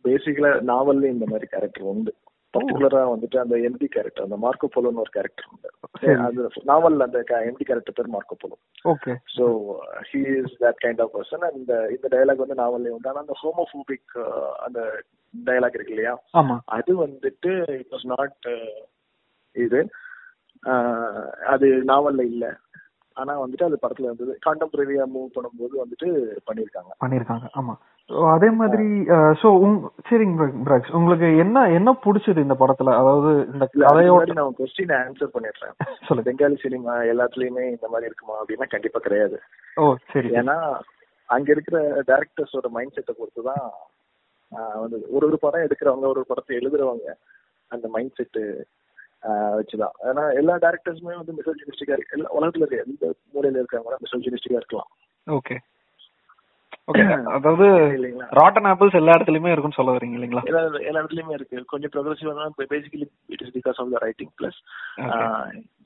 பேசிக்கலா 0.05 0.51
நாவல்ல 0.71 1.07
இந்த 1.07 1.27
மாதிரி 1.33 1.47
கேரக்டர் 1.47 1.91
உண்டு. 1.93 2.13
பர்டிகுலரா 2.55 3.03
வந்துட்டு 3.11 3.37
அந்த 3.39 3.57
எம்டி 3.67 3.87
கேரக்டர் 3.89 4.25
அந்த 4.25 4.37
மார்க்கோ 4.37 4.69
போலோன்னு 4.73 5.03
ஒரு 5.05 5.13
கேரக்டர் 5.15 5.47
உண்டு. 5.51 5.69
அது 6.27 6.41
நாவல்ல 6.71 7.07
அந்த 7.09 7.21
எம்டி 7.49 7.65
கேரக்டர் 7.65 7.97
பேர் 7.99 8.15
Marco 8.17 8.37
Polo 8.43 8.57
okay 8.85 9.13
so 9.37 9.45
he 10.11 10.21
is 10.35 10.57
that 10.65 10.81
kind 10.85 11.01
of 11.01 11.15
person 11.17 11.47
அந்த 11.51 11.73
இந்த 11.97 12.07
டயலாக் 12.15 12.45
வந்து 12.45 12.61
நாவல்ல 12.63 12.95
உண்டு. 12.97 13.09
ஆனா 13.09 13.23
அந்த 13.25 13.37
ஹோமோபோபிக் 13.43 14.17
அந்த 14.67 14.81
டயலாக் 15.35 15.77
இருக்கு 15.77 15.95
இல்லையா? 15.97 16.15
ஆமா. 16.35 16.57
அது 16.77 16.95
வந்துட்டு 16.97 17.53
இட் 17.81 17.93
வாஸ் 17.93 18.09
நாட் 18.15 18.49
இது. 19.57 19.81
அது 21.47 21.67
நாவல்ல 21.85 22.23
இல்ல. 22.33 22.45
ஆனா 23.17 23.33
வந்துட்டு 23.41 23.65
அது 23.65 23.77
படத்துல 23.83 24.09
இருந்தது 24.09 24.35
கான்டெம்பரரியா 24.47 25.05
மூவ் 25.15 25.35
பண்ணும்போது 25.35 25.75
வந்துட்டு 25.81 26.09
பண்ணிருக்காங்க. 26.49 26.93
பண்ணிருக்காங்க. 27.03 27.49
ஆமா. 27.61 27.75
So, 28.11 28.23
அதே 28.27 28.49
மாதிரி 28.51 28.87
சோ 29.41 29.49
சரிங்க 30.09 30.47
பிராக்ஸ் 30.65 30.95
உங்களுக்கு 30.95 31.29
என்ன 31.37 31.59
என்ன 31.71 31.91
பிடிச்சது 32.05 32.41
இந்த 32.41 32.57
படத்துல? 32.63 32.95
அதாவது 33.01 33.31
இந்த 33.53 33.65
கதையோட 33.85 34.33
நான் 34.33 34.57
கொஸ்டின் 34.59 34.95
ஆன்சர் 34.97 35.35
பண்ணிடுறேன். 35.35 35.75
சொல்லுங்க. 36.09 36.27
பெங்காலி 36.29 36.57
சினிமா 36.57 36.95
எல்லாத்துலயுமே 37.13 37.65
இந்த 37.77 37.89
மாதிரி 37.89 38.09
இருக்குமா 38.11 38.35
அப்படின்னா 38.41 38.67
கண்டிப்பா 38.67 39.01
கிடையாது. 39.01 39.39
ஓ 39.77 39.85
சரி 40.13 40.31
ஏன்னா 40.41 40.57
அங்க 41.29 41.49
இருக்கிற 41.53 41.79
டேரக்டர்ஸோட 42.09 42.69
மைண்ட் 42.69 42.97
செட்டை 42.97 43.15
பொறுத்து 43.15 43.43
தான் 43.43 43.65
வந்து 44.83 44.97
ஒரு 45.11 45.25
ஒரு 45.27 45.39
படம் 45.39 45.65
எடுக்கிறவங்க 45.67 46.07
ஒரு 46.07 46.21
ஒரு 46.21 46.31
படத்தை 46.31 46.57
எழுதுறவங்க 46.57 47.07
அந்த 47.71 47.87
மைண்ட் 47.89 48.17
செட்டு 48.17 48.43
வச்சுதான். 49.29 49.95
ஏன்னா 50.05 50.35
எல்லா 50.35 50.55
டேரக்டர்ஸுமே 50.57 51.15
வந்து 51.17 51.33
மிசோஜினிஸ்டிக்கா 51.33 51.93
இருக்கு 51.93 52.17
எல்லா 52.19 52.31
உலகத்துல 52.39 52.67
இருக்க 52.67 52.85
எந்த 52.87 53.15
மூலையில 53.35 53.61
இருக்கிறவங்க 53.61 53.99
மிசோஜினிஸ்டிக்கா 54.07 54.61
இருக்கலாம். 54.63 54.91
ஓகே 55.27 55.57
ஓகே 56.89 57.03
அதாவது 57.37 57.67
ராட்டன் 58.39 58.69
ஆப்பிள்ஸ் 58.71 58.97
எல்லா 59.01 59.13
இடத்துலயுமே 59.17 59.53
இருக்கும்னு 59.53 59.79
சொல்ல 59.79 59.93
வரீங்க 59.97 60.17
இல்லைங்களா? 60.19 60.43
எல்லா 60.51 60.63
எல்லா 60.89 61.01
இடத்துலயுமே 61.03 61.35
இருக்கு. 61.39 61.59
கொஞ்சம் 61.73 61.93
ப்ரொக்ரெசிவ் 61.95 62.41
தான் 62.41 62.55
basically 62.73 63.07
it 63.35 63.43
is 63.45 63.55
because 63.59 63.79
of 63.83 63.93
the 63.95 64.01
writing 64.07 64.33
plus 64.41 64.59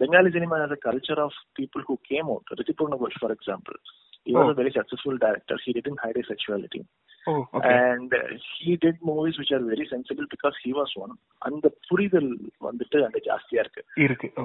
Bengali 0.01 0.31
cinema 0.37 0.59
as 0.67 0.73
a 0.79 0.81
culture 0.89 1.19
of 1.27 1.33
people 1.61 1.83
who 1.89 1.97
came 2.11 2.29
out. 2.35 2.47
Rituparno 2.61 2.99
Ghosh 3.03 3.21
for 3.23 3.35
example 3.37 3.79
he 4.27 4.33
was 4.33 4.49
a 4.49 4.55
very 4.55 4.73
successful 4.73 5.17
director. 5.17 5.57
He 5.65 5.73
didn't 5.73 6.01
hide 6.05 6.17
his 6.17 6.29
sexuality. 6.33 6.81
Oh 7.27 7.33
okay 7.57 7.71
and 7.85 8.11
uh, 8.13 8.27
he 8.51 8.73
did 8.77 8.97
movies 9.03 9.37
which 9.41 9.53
are 9.57 9.63
very 9.65 9.87
sensible 9.93 10.27
because 10.35 10.57
he 10.65 10.73
was 10.73 10.91
one. 11.05 11.15
அந்த 11.43 11.67
புரிதல் 11.89 12.31
வந்துட்டு 12.61 12.99
அங்க 13.07 13.21
ஜாஸ்தியா 13.29 13.63
இருக்கு. 13.65 13.83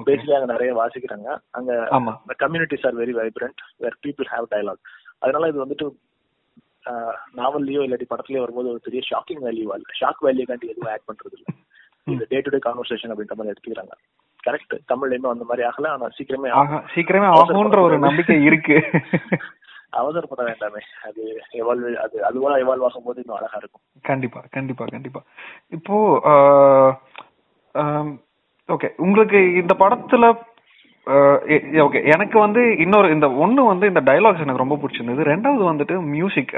basically 0.08 0.36
அங்க 0.38 0.50
நிறைய 0.54 0.72
வாசிக்கிறாங்க. 0.82 1.28
அங்க 1.58 1.70
communities 2.44 2.86
are 2.90 2.98
very 3.02 3.14
vibrant 3.20 3.62
where 3.84 3.98
people 4.06 4.32
have 4.34 4.48
dialogue 4.54 4.82
அதனால 5.24 5.48
இது 5.48 5.64
வந்துட்டு 5.64 5.86
நாவல்லையோ 7.40 7.82
இல்லாட்டி 7.86 8.06
படத்துலயோ 8.12 8.44
வரும்போது 8.44 8.72
ஒரு 8.72 8.80
பெரிய 8.86 9.02
ஷாக்கிங் 9.10 9.42
வேல்யூ 9.46 9.66
ஷாக் 10.00 10.24
வேல்யூ 10.26 10.44
காண்டி 10.50 10.72
எதுவும் 10.72 10.90
ஆட் 10.94 11.08
பண்றது 11.10 11.36
இல்ல. 11.38 11.48
இது 12.14 12.24
டே 12.30 12.38
டு 12.44 12.52
டே 12.54 12.60
கான்வர்சேஷன் 12.68 13.12
அப்படின்ற 13.14 13.36
மாதிரி 13.38 13.52
எடுத்துக்கிறாங்க. 13.54 13.94
கரெக்ட் 14.46 14.74
தமிழ்ல 14.92 15.16
இன்னும் 15.18 15.34
அந்த 15.34 15.44
மாதிரி 15.48 15.66
ஆகல. 15.68 15.90
ஆனா 15.94 16.06
சீக்கிரமே 16.18 16.52
ஆகும். 16.60 16.86
சீக்கிரமே 16.94 17.28
ஆகும்ன்ற 17.38 17.80
ஒரு 17.88 17.98
நம்பிக்கை 18.06 18.36
இருக்கு. 18.48 18.78
அவசரப்பட 20.00 20.42
வேண்டாமே. 20.48 20.80
அது 21.08 21.22
எவால்வ் 21.60 21.96
அது 22.04 22.16
அதுவா 22.28 22.52
எவால்வ் 22.62 22.86
ஆகும்போது 22.88 23.20
இன்னும் 23.22 23.38
அழகா 23.38 23.58
இருக்கும். 23.62 23.84
கண்டிப்பா 24.10 24.40
கண்டிப்பா 24.56 24.84
கண்டிப்பா. 24.94 25.20
இப்போ 25.76 25.96
ஓகே 28.68 28.88
உங்களுக்கு 29.04 29.40
இந்த 29.60 29.74
படத்துல 29.82 30.24
ஓகே 31.84 32.00
எனக்கு 32.14 32.36
வந்து 32.38 32.62
இன்னொரு 32.84 33.08
இந்த 33.14 33.26
ஒண்ணு 33.44 33.62
வந்து 33.70 33.86
இந்த 33.90 34.02
டயலாக்ஸ் 34.08 34.44
எனக்கு 34.44 34.64
ரொம்ப 34.64 34.78
பிடிச்சிருந்தது. 34.82 35.22
ரெண்டாவது 35.32 35.64
வந்துட்டு 35.70 35.94
மியூசிக் 36.16 36.52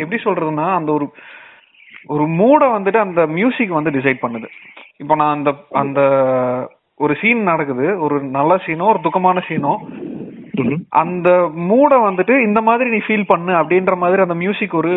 எப்படி 0.00 0.18
சொல்றதுன்னா 0.24 0.66
அந்த 0.78 0.90
ஒரு 0.92 1.06
ஒரு 2.14 2.24
மூட 2.40 2.60
வந்துட்டு 2.76 3.00
அந்த 3.06 3.22
மியூசிக் 3.38 3.78
வந்து 3.78 3.90
டிசைட் 3.96 4.22
பண்ணுது. 4.22 4.48
இப்போ 5.02 5.14
நான் 5.20 5.34
அந்த 5.36 5.50
அந்த 5.82 6.00
ஒரு 7.04 7.14
சீன் 7.20 7.42
நடக்குது. 7.50 7.86
ஒரு 8.06 8.16
நல்ல 8.38 8.54
சீனோ 8.64 8.88
ஒரு 8.92 9.00
துக்கமான 9.06 9.42
சீனோ 9.48 9.74
அந்த 11.02 11.28
மூட 11.70 11.92
வந்துட்டு 12.08 12.34
இந்த 12.46 12.60
மாதிரி 12.68 12.88
நீ 12.94 12.98
ஃபீல் 13.06 13.30
பண்ணு 13.32 13.52
அப்படின்ற 13.60 13.94
மாதிரி 14.02 14.24
அந்த 14.24 14.36
மியூசிக் 14.42 14.74
ஒரு 14.80 14.92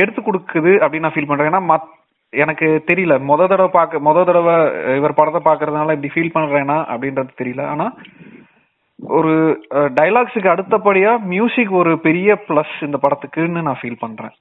எடுத்து 0.00 0.20
கொடுக்குது 0.20 0.72
அப்படின்னு 0.82 1.06
நான் 1.06 1.16
ஃபீல் 1.16 1.30
பண்றேன். 1.30 1.50
ஏன்னா 1.50 1.78
எனக்கு 2.32 2.66
தெரியல. 2.88 3.14
முத 3.28 3.46
தடவை 3.52 3.70
பார்க்க 3.76 4.06
முத 4.08 4.18
தடவை 4.26 4.54
இவர் 4.98 5.18
படத்தை 5.20 5.40
பாக்குறதுனால 5.46 5.94
இப்படி 5.96 6.12
ஃபீல் 6.14 6.34
பண்றேனா 6.36 6.78
அப்படின்றது 6.92 7.40
தெரியல. 7.40 7.62
ஆனா 7.72 7.86
ஒரு 9.16 9.34
டைலாக்ஸுக்கு 9.98 10.52
அடுத்தபடியா 10.52 11.12
மியூசிக் 11.32 11.72
ஒரு 11.82 11.92
பெரிய 12.06 12.30
பிளஸ் 12.48 12.74
இந்த 12.86 12.98
படத்துக்குன்னு 13.04 13.66
நான் 13.68 13.80
ஃபீல் 13.82 14.02
பண்றேன். 14.04 14.34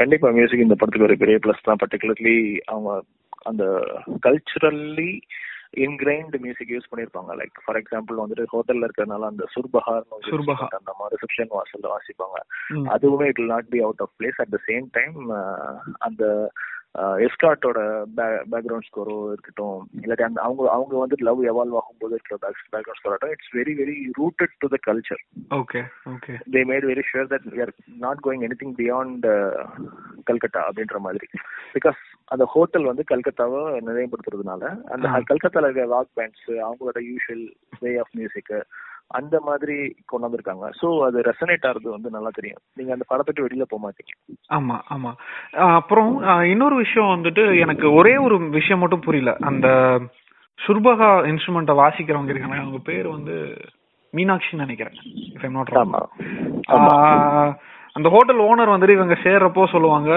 கண்டிப்பா 0.00 0.28
மியூசிக் 0.38 0.66
இந்த 0.66 0.76
படத்துக்கு 0.80 1.08
ஒரு 1.08 1.16
பெரிய 1.22 1.38
பிளஸ் 1.46 1.66
தான். 1.68 1.80
பர்டிகுலர்லி 1.82 2.36
அவங்க 2.74 2.90
அந்த 3.50 3.64
கல்ச்சுரல்லி 4.26 5.10
இன்கிரைன்டு 5.84 6.38
மியூசிக் 6.44 6.72
யூஸ் 6.74 6.90
பண்ணிருப்பாங்க. 6.90 7.32
லைக் 7.40 7.56
ஃபார் 7.64 7.78
எக்ஸாம்பிள் 7.80 8.20
வந்துட்டு 8.22 8.44
ஹோட்டல்ல 8.52 8.86
இருக்கிறதுனால 8.86 9.30
அந்த 9.32 9.44
சுர்பஹார்னு 9.54 10.16
ஒரு 10.18 10.28
சுர்பஹா. 10.32 10.66
instrument 10.66 10.78
அந்த 10.80 10.92
மாதிரி 10.98 11.16
ரிசப்ஷன் 11.16 11.50
வாசல்ல 11.56 11.90
வாசிப்பாங்க. 11.94 12.38
அதுவுமே 12.94 13.26
it 13.32 13.42
not 13.54 13.68
be 13.74 13.80
out 13.86 14.02
of 14.04 14.14
place 14.20 14.38
at 14.44 14.54
the 14.56 14.60
same 14.68 14.86
time 14.98 15.18
அந்த 16.08 16.22
எஸ்காட்டோட 17.24 17.78
பேக்ரவுண்ட் 18.50 18.88
ஸ்கோரோ 18.88 19.16
இருக்கட்டும் 19.32 19.78
இல்லாட்டி 20.02 20.24
அந்த 20.26 20.40
அவங்க 20.42 20.68
அவங்க 20.70 20.94
வந்து 20.98 21.16
லவ் 21.20 21.40
எவால்வ் 21.44 21.78
ஆகும்போது 21.80 22.16
இருக்கிற 22.16 22.36
பேக்ரவுண்ட் 22.72 23.00
ஸ்கோர் 23.00 23.14
ஆகட்டும் 23.14 23.32
it's 23.32 23.52
very 23.54 23.74
very 23.74 23.96
rooted 24.20 24.54
to 24.58 24.68
the 24.68 24.78
culture 24.86 25.22
okay 25.58 25.82
okay 26.12 26.34
they 26.54 26.62
made 26.64 26.86
very 26.86 27.04
sure 27.10 27.30
that 27.32 27.48
we 27.52 27.60
are 27.60 27.72
not 27.98 28.22
going 28.26 28.44
anything 28.62 28.76
beyond 28.78 29.26
Calcutta 30.24 30.60
அப்படின்ற 30.68 30.98
மாதிரி. 30.98 31.26
பிகாஸ் 31.74 32.00
அந்த 32.28 32.44
ஹோட்டல் 32.44 32.84
வந்து 32.84 33.04
கல்கத்தாவை 33.10 33.62
நினைவுபடுத்துறதுனால 33.88 34.62
அந்த. 34.92 35.06
கல்கத்தால 35.30 35.68
இருக்கிற 35.68 35.86
ராக் 35.86 36.14
பேண்ட்ஸ் 36.14 36.48
அவங்களோட 36.66 36.98
யூஷுவல் 37.10 37.44
வே 37.82 37.92
ஆஃப் 37.96 38.14
மியூசிக் 38.14 38.52
அந்த 39.06 39.40
மாதிரி 39.40 39.96
கொண்டு 40.04 40.28
வந்திருக்காங்க 40.28 40.70
ஸோ 40.82 41.00
அது 41.02 41.20
ரெசனேட் 41.20 41.66
ஆகுறது 41.66 41.88
வந்து 41.90 42.10
நல்லா 42.10 42.28
தெரியும். 42.32 42.58
நீங்க 42.74 42.92
அந்த 42.92 43.04
படத்தை 43.08 43.44
வெளியில 43.44 43.62
போக 43.62 43.88
மாட்டீங்க. 43.88 44.12
ஆமா 44.48 44.80
ஆமா. 44.94 45.12
அப்புறம் 45.52 46.22
இன்னொரு 46.44 46.76
விஷயம் 46.76 47.24
வந்துட்டு 47.24 47.58
எனக்கு 47.58 47.92
ஒரே 47.92 48.16
ஒரு 48.16 48.48
விஷயம் 48.48 48.78
மட்டும் 48.78 49.00
புரியல. 49.00 49.36
அந்த 49.40 49.68
சுர்பகா 50.66 51.10
இன்ஸ்ட்ருமெண்ட்டை 51.30 51.74
வாசிக்கிறவங்க 51.74 52.28
இருக்காங்க 52.28 52.56
அவங்க 52.56 52.78
பேர் 52.84 53.08
வந்து 53.08 53.56
மீனாட்சின்னு 54.12 54.64
நினைக்கிறேன் 54.66 54.96
if 55.34 55.44
I'm 55.44 55.54
not 55.54 55.70
wrong. 55.70 55.94
ஆமா. 56.70 56.92
ஆஹ் 56.96 57.52
அந்த 57.92 58.08
ஹோட்டல் 58.08 58.38
ஓனர் 58.38 58.74
வந்துட்டு 58.74 58.90
இவங்க 58.90 59.14
சேர்றப்போ 59.14 59.70
சொல்லுவாங்க 59.70 60.12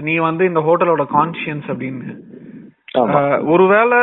நீ 0.00 0.18
வந்து 0.18 0.44
இந்த 0.44 0.60
ஹோட்டலோட 0.60 1.06
கான்சியன்ஸ் 1.12 1.66
அப்படின்னு. 1.66 2.16
ஒருவேளை 3.52 3.98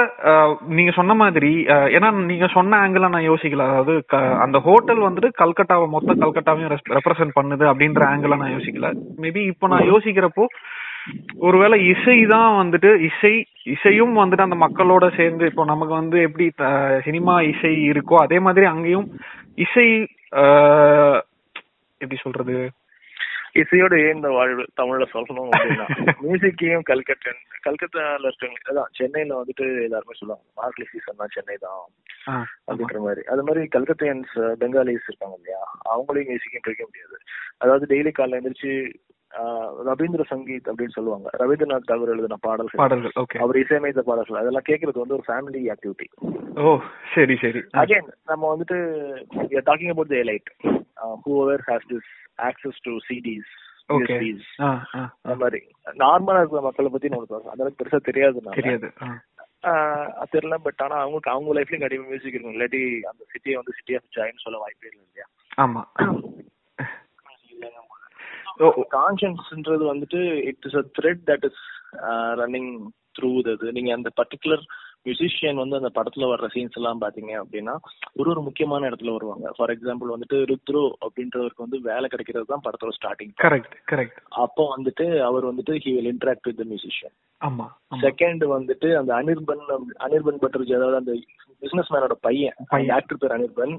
நீங்க 0.78 0.92
சொன்ன 0.98 1.13
மாதிரி 1.22 1.52
ஏன்னா 1.96 2.10
நீங்க 2.32 2.48
சொன்ன 2.56 2.80
ஆங்கிள் 2.84 3.13
நான் 3.16 3.30
யோசிக்கல. 3.30 3.66
அதாவது 3.72 3.94
அந்த 4.46 4.58
ஹோட்டல் 4.68 5.02
வந்துட்டு 5.08 5.30
கல்கட்டாவை 5.42 5.86
மொத்த 5.96 6.16
கல்கட்டாவையும் 6.24 6.74
ரெப்ரசென்ட் 6.98 7.38
பண்ணுது 7.40 7.66
அப்படின்ற 7.72 8.04
ஆங்கிள் 8.12 8.42
நான் 8.42 8.56
யோசிக்கல. 8.58 8.90
மேபி 9.24 9.44
இப்போ 9.52 9.68
நான் 9.74 9.90
யோசிக்கிறப்போ 9.92 10.46
ஒருவேளை 11.48 11.78
இசை 11.94 12.18
தான் 12.34 12.52
வந்துட்டு 12.60 12.92
இசை 13.08 13.34
இசையும் 13.74 14.13
வந்துட்டு 14.22 14.48
அந்த 14.48 14.58
மக்களோட 14.66 15.06
சேர்ந்து 15.18 15.50
இப்போ 15.52 15.63
நமக்கு 15.72 15.94
வந்து 16.02 16.18
எப்படி 16.28 16.46
சினிமா 17.08 17.36
இசை 17.52 17.74
இருக்கோ 17.92 18.18
அதே 18.25 18.40
மாதிரி 18.46 18.68
அங்கேயும் 18.74 19.10
இசை 19.66 19.88
எப்படி 22.02 22.20
சொல்றது 22.24 22.56
இசையோட 23.55 23.95
ஏந்த 24.05 24.27
வாழ்வு 24.36 24.63
தமிழ்ல 24.79 25.05
சொல்லணும் 25.12 25.51
அப்படின்னா 25.51 25.86
மியூசிக்கையும் 26.24 26.86
கல்கத்தன் 26.89 27.41
கல்கத்தால 27.65 28.29
இருக்கவங்க 28.29 28.69
அதான் 28.72 28.91
சென்னையில 28.98 29.38
வந்துட்டு 29.39 29.65
எல்லாருமே 29.86 30.17
சொல்லுவாங்க 30.19 30.45
மார்க்லி 30.60 30.86
சீசன் 30.89 31.19
தான் 31.22 31.33
சென்னை 31.36 31.57
தான். 31.60 31.83
அப்படின்ற 32.67 33.00
மாதிரி. 33.05 33.24
அது 33.31 33.45
மாதிரி 33.48 33.63
கல்கத்தையன்ஸ் 33.75 34.33
பெங்காலிஸ் 34.62 35.10
இருக்காங்க 35.10 35.38
இல்லையா 35.39 35.62
அவங்களையும் 35.93 36.29
மியூசிக்கும் 36.31 36.65
பிரிக்க 36.67 36.83
முடியாது. 36.88 37.17
அதாவது 37.63 37.91
டெய்லி 37.91 38.13
காலைல 38.13 38.39
எந்திரிச்சு 38.39 38.74
ரவீந்திர 39.89 40.24
சங்கீத் 40.31 40.67
அப்படின்னு 40.69 40.95
சொல்லுவாங்க. 40.98 41.27
ரவீந்திரநாத் 41.41 41.88
தாகூர் 41.89 42.13
எழுதின 42.13 42.38
பாடல்கள். 42.43 42.81
பாடல்கள் 42.81 43.15
ஓகே 43.22 43.39
அவர் 43.43 43.62
இசையமைத்த 43.62 44.03
பாடல்கள் 44.10 44.41
அதெல்லாம் 44.41 44.69
கேட்கறது 44.69 45.03
வந்து 45.03 45.17
ஒரு 45.17 45.25
ஃபேமிலி 45.29 45.62
ஆக்டிவிட்டி 45.75 46.07
ஓ 46.63 46.74
சரி 47.15 47.38
சரி. 47.43 47.62
அகைன் 47.81 48.10
நம்ம 48.31 48.43
வந்துட்டு 48.53 48.77
talking 49.69 49.93
about 49.93 50.13
the 50.13 50.19
elite 50.25 50.51
whoever 51.43 51.63
has 51.67 51.88
this 51.91 52.10
access 52.48 52.79
to 52.86 52.93
cities 53.07 53.51
okay 53.89 54.17
ah 54.62 54.69
ah 54.93 55.01
அந்த 55.24 55.36
மாதிரி 55.41 55.60
நார்மலா 56.03 56.41
இருக்கிற 56.41 56.62
மக்களை 56.62 56.91
பத்தி 56.91 57.10
நமக்கு 57.10 57.36
அந்த 57.43 57.51
அளவுக்கு 57.55 57.81
பெருசா 57.81 58.00
தெரியாது 58.10 58.43
தெரியாது. 58.60 58.89
தெரியல 60.31 60.55
பட் 60.63 60.81
ஆனா 60.81 60.95
அவங்களுக்கு 61.01 61.33
அவங்க 61.33 61.53
லைஃப்லயும் 61.57 61.83
கண்டிப்பா 61.83 62.10
மியூசிக் 62.10 62.36
இருக்கும் 62.36 62.55
இல்லாட்டி 62.55 62.81
அந்த 63.12 63.24
சிட்டியை 63.31 63.55
வந்து 63.60 63.75
சிட்டி 63.77 63.95
ஆஃப் 63.95 64.10
ஜாயின்னு 64.15 64.43
சொல்ல 64.45 64.57
வாய்ப்பே 64.63 64.89
இல்லை 64.89 65.03
இல்லையா? 65.03 65.27
ஆமா. 65.57 65.83
கான்சியன்ஸ்ன்றது 68.95 69.83
வந்துட்டு 69.91 70.19
it 70.50 70.65
is 70.67 70.79
a 70.81 70.86
thread 70.98 71.24
that 71.29 71.45
is 71.50 71.62
running 72.41 72.72
through 73.15 73.29
இது. 73.43 73.72
நீங்க 73.77 73.91
அந்த 73.93 74.10
பர்டிகுலர் 74.19 74.63
மியூசிஷியன் 75.05 75.62
வந்து 75.62 75.77
அந்த 75.79 75.89
படத்துல 75.95 76.27
வர்ற 76.29 76.48
சீன்ஸ் 76.53 76.77
எல்லாம் 76.79 77.01
பாத்தீங்க 77.01 77.31
அப்படின்னா 77.41 77.74
ஒரு 78.15 78.27
ஒரு 78.29 78.41
முக்கியமான 78.45 78.89
இடத்துல 78.89 79.13
வருவாங்க. 79.15 79.48
ஃபார் 79.55 79.74
எக்ஸாம்பிள் 79.74 80.13
வந்துட்டு 80.13 80.38
ருத்ரோ 80.51 80.83
அப்படின்றவருக்கு 81.01 81.65
வந்து 81.65 81.79
வேலை 81.83 82.10
கிடைக்கிறது 82.10 82.45
தான் 82.45 82.63
படத்தோட 82.65 82.93
ஸ்டார்டிங் 82.98 83.33
கரெக்ட் 83.43 83.75
கரெக்ட் 83.91 84.19
அப்போ 84.43 84.65
வந்துட்டு 84.74 85.07
அவர் 85.22 85.50
வந்துட்டு 85.50 85.75
he 85.83 85.93
will 85.95 86.12
interact 86.13 86.50
with 86.50 86.63
musician 86.72 87.15
ஆமா 87.41 87.67
செகண்ட் 88.03 88.45
வந்துட்டு 88.53 88.89
அந்த 89.00 89.13
அனிர்பன் 89.22 89.65
அனிர்பன் 90.05 90.41
பட்டர்ஜி 90.43 90.75
அதாவது 90.75 91.01
அந்த 91.01 91.13
பிசினஸ் 91.62 91.91
மேனோட 91.93 92.15
பையன். 92.22 92.55
ஆக்டர் 92.95 93.22
பேர் 93.22 93.36
அனிர்பன். 93.36 93.74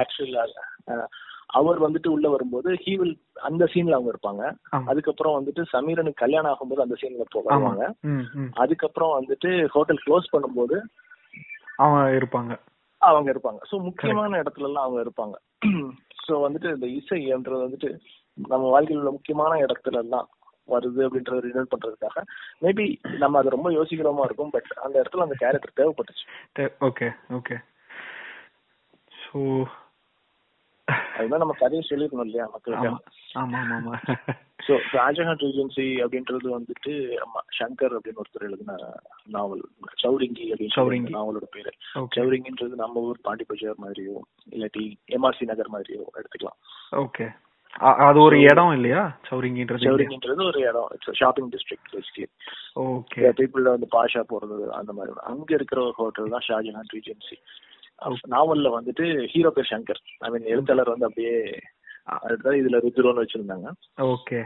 ஆக்சுவல் 0.00 0.36
அவர் 1.50 1.78
வந்துட்டு 1.80 2.08
உள்ள 2.08 2.28
வரும்போது 2.28 2.70
ஹீ 2.74 2.92
வில் 2.96 3.16
அந்த 3.40 3.64
சீன்ல 3.64 3.96
அவங்க 3.96 4.10
இருப்பாங்க. 4.14 4.42
அதுக்கப்புறம் 4.84 5.36
வந்துட்டு 5.38 5.62
சமீரனுக்கு 5.72 6.22
கல்யாணம் 6.22 6.52
ஆகும்போது 6.52 6.80
அந்த 6.80 6.96
சீன்ல 7.00 7.90
ம் 8.04 8.50
அதுக்கப்புறம் 8.54 9.12
வந்துட்டு 9.18 9.50
ஹோட்டல் 9.66 10.02
க்ளோஸ் 10.06 10.32
பண்ணும்போது 10.32 10.78
அவன் 11.76 12.16
இருப்பாங்க. 12.16 12.52
அவங்க 13.02 13.28
இருப்பாங்க. 13.32 13.60
சோ 13.70 13.78
முக்கியமான 13.80 14.38
இடத்துல 14.42 14.68
எல்லாம் 14.68 14.86
அவங்க 14.86 15.00
இருப்பாங்க. 15.00 15.36
சோ 16.26 16.34
வந்துட்டு 16.36 16.68
இந்த 16.74 16.86
இசைன்றது 16.98 17.66
வந்துட்டு 17.66 17.90
நம்ம 18.38 18.64
வாழ்க்கையில் 18.68 19.00
உள்ள 19.00 19.10
முக்கியமான 19.10 19.58
இடத்துல 19.58 19.98
எல்லாம் 19.98 20.26
வருது 20.68 21.00
அப்படின்றத 21.06 21.40
ரினோட் 21.40 21.72
பண்றதுக்காக 21.72 22.22
மேபி 22.62 22.86
நம்ம 23.18 23.38
அதை 23.38 23.50
ரொம்ப 23.50 23.70
யோசிக்கிறோமா 23.70 24.24
இருக்கும் 24.24 24.50
பட் 24.50 24.70
அந்த 24.76 24.94
இடத்துல 25.02 25.26
அந்த 25.26 25.36
கேரக்டர் 25.38 25.78
தேவைப்பட்டுச்சு. 25.80 26.24
ஓகே 26.80 27.08
ஓகே 27.32 27.56
ஸோ 29.12 29.40
அதுதான் 30.88 31.42
நம்ம 31.42 31.54
கதையை 31.60 31.82
சொல்லிருக்கணும் 31.88 32.26
இல்லையா 32.28 32.44
மக்களுக்கு? 32.52 32.90
சோ 34.66 34.74
ஷாஜஹான் 34.92 35.40
ரீஜென்சி 35.44 35.86
அப்படின்றது 36.04 36.48
வந்துட்டு 36.56 36.92
சங்கர் 37.58 37.96
அப்படின்னு 37.96 38.22
ஒருத்தர் 38.22 38.46
எழுதின 38.48 38.76
நாவல் 39.36 39.64
சௌரிங்கி 40.02 40.46
அப்படின்னு 40.52 41.16
நாவலோட 41.16 41.48
பேரு. 41.56 41.72
சௌரிங்கின்றது 42.16 42.76
நம்ம 42.82 43.02
ஊர் 43.08 43.24
பாண்டி 43.26 43.46
பஜார் 43.50 43.82
மாதிரியோ 43.86 44.16
இல்லாட்டி 44.52 44.84
எம்ஆர்சி 45.18 45.50
நகர் 45.52 45.74
மாதிரியோ 45.76 46.04
எடுத்துக்கலாம். 46.20 46.58
ஓகே. 47.04 47.26
அது 48.06 48.18
ஒரு 48.20 48.36
இடம் 48.40 48.72
இல்லையா? 48.72 49.00
சௌரிங்கின்றது 49.28 49.86
சௌரிங்கின்றது 49.88 50.42
ஒரு 50.50 50.60
இடம். 50.60 50.90
Shopping 51.20 51.50
district 51.54 51.92
basically 51.94 52.28
okay. 52.84 53.20
People 53.40 53.72
வந்து 53.74 53.88
பாஷா 53.96 54.22
போறது 54.32 54.66
அந்த 54.80 54.92
மாதிரி. 54.92 55.12
அங்க 55.32 55.50
இருக்கிற 55.54 55.80
ஒரு 55.86 55.94
ஹோட்டல் 56.00 56.34
தான் 56.34 56.46
ஷாஜஹான் 56.48 56.92
ரீஜென்சி 56.96 57.36
நாவல்ல 58.34 58.68
வந்துட்டு 58.76 59.04
ஹீரோ 59.32 59.50
பேர் 59.50 59.72
சங்கர். 59.72 60.00
ஐ 60.20 60.30
மீன் 60.30 60.52
எழுத்தாளர் 60.54 60.92
வந்து 60.92 61.08
அப்படியே 61.08 61.34
அடுத்தது 62.24 62.60
இதுல 62.60 62.80
ருத்ரோன்னு 62.84 63.24
வச்சிருந்தாங்க. 63.24 63.68
ஓகே. 64.10 64.40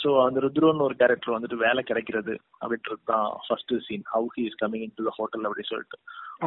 சோ 0.00 0.08
அந்த 0.24 0.38
ருத்ரோன்னு 0.44 0.86
ஒரு 0.86 0.94
கேரக்டர் 0.94 1.34
வந்துட்டு 1.34 1.56
வேலை 1.56 1.82
கிடைக்கிறது 1.82 2.34
அப்படின்றது 2.60 3.02
தான் 3.04 3.28
first 3.46 3.72
scene 3.86 4.04
how 4.14 4.28
he 4.36 4.42
is 4.48 4.58
coming 4.62 4.84
in 4.86 4.94
to 4.98 5.14
hotel 5.18 5.46
அப்படி 5.48 5.64
சொல்லிட்டு 5.68 5.98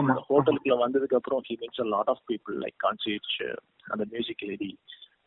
அந்த 0.02 0.14
ஹோட்டலுக்குள்ள 0.30 0.78
வந்ததுக்கு 0.84 1.20
அப்புறம் 1.20 1.42
he 1.48 1.56
means 1.62 1.82
a 1.86 1.88
lot 1.96 2.12
of 2.14 2.24
people 2.32 2.58
like 2.64 2.78
concierge 2.86 3.38
அந்த 3.86 4.06
மியூசிக் 4.14 4.46
லேடி 4.50 4.72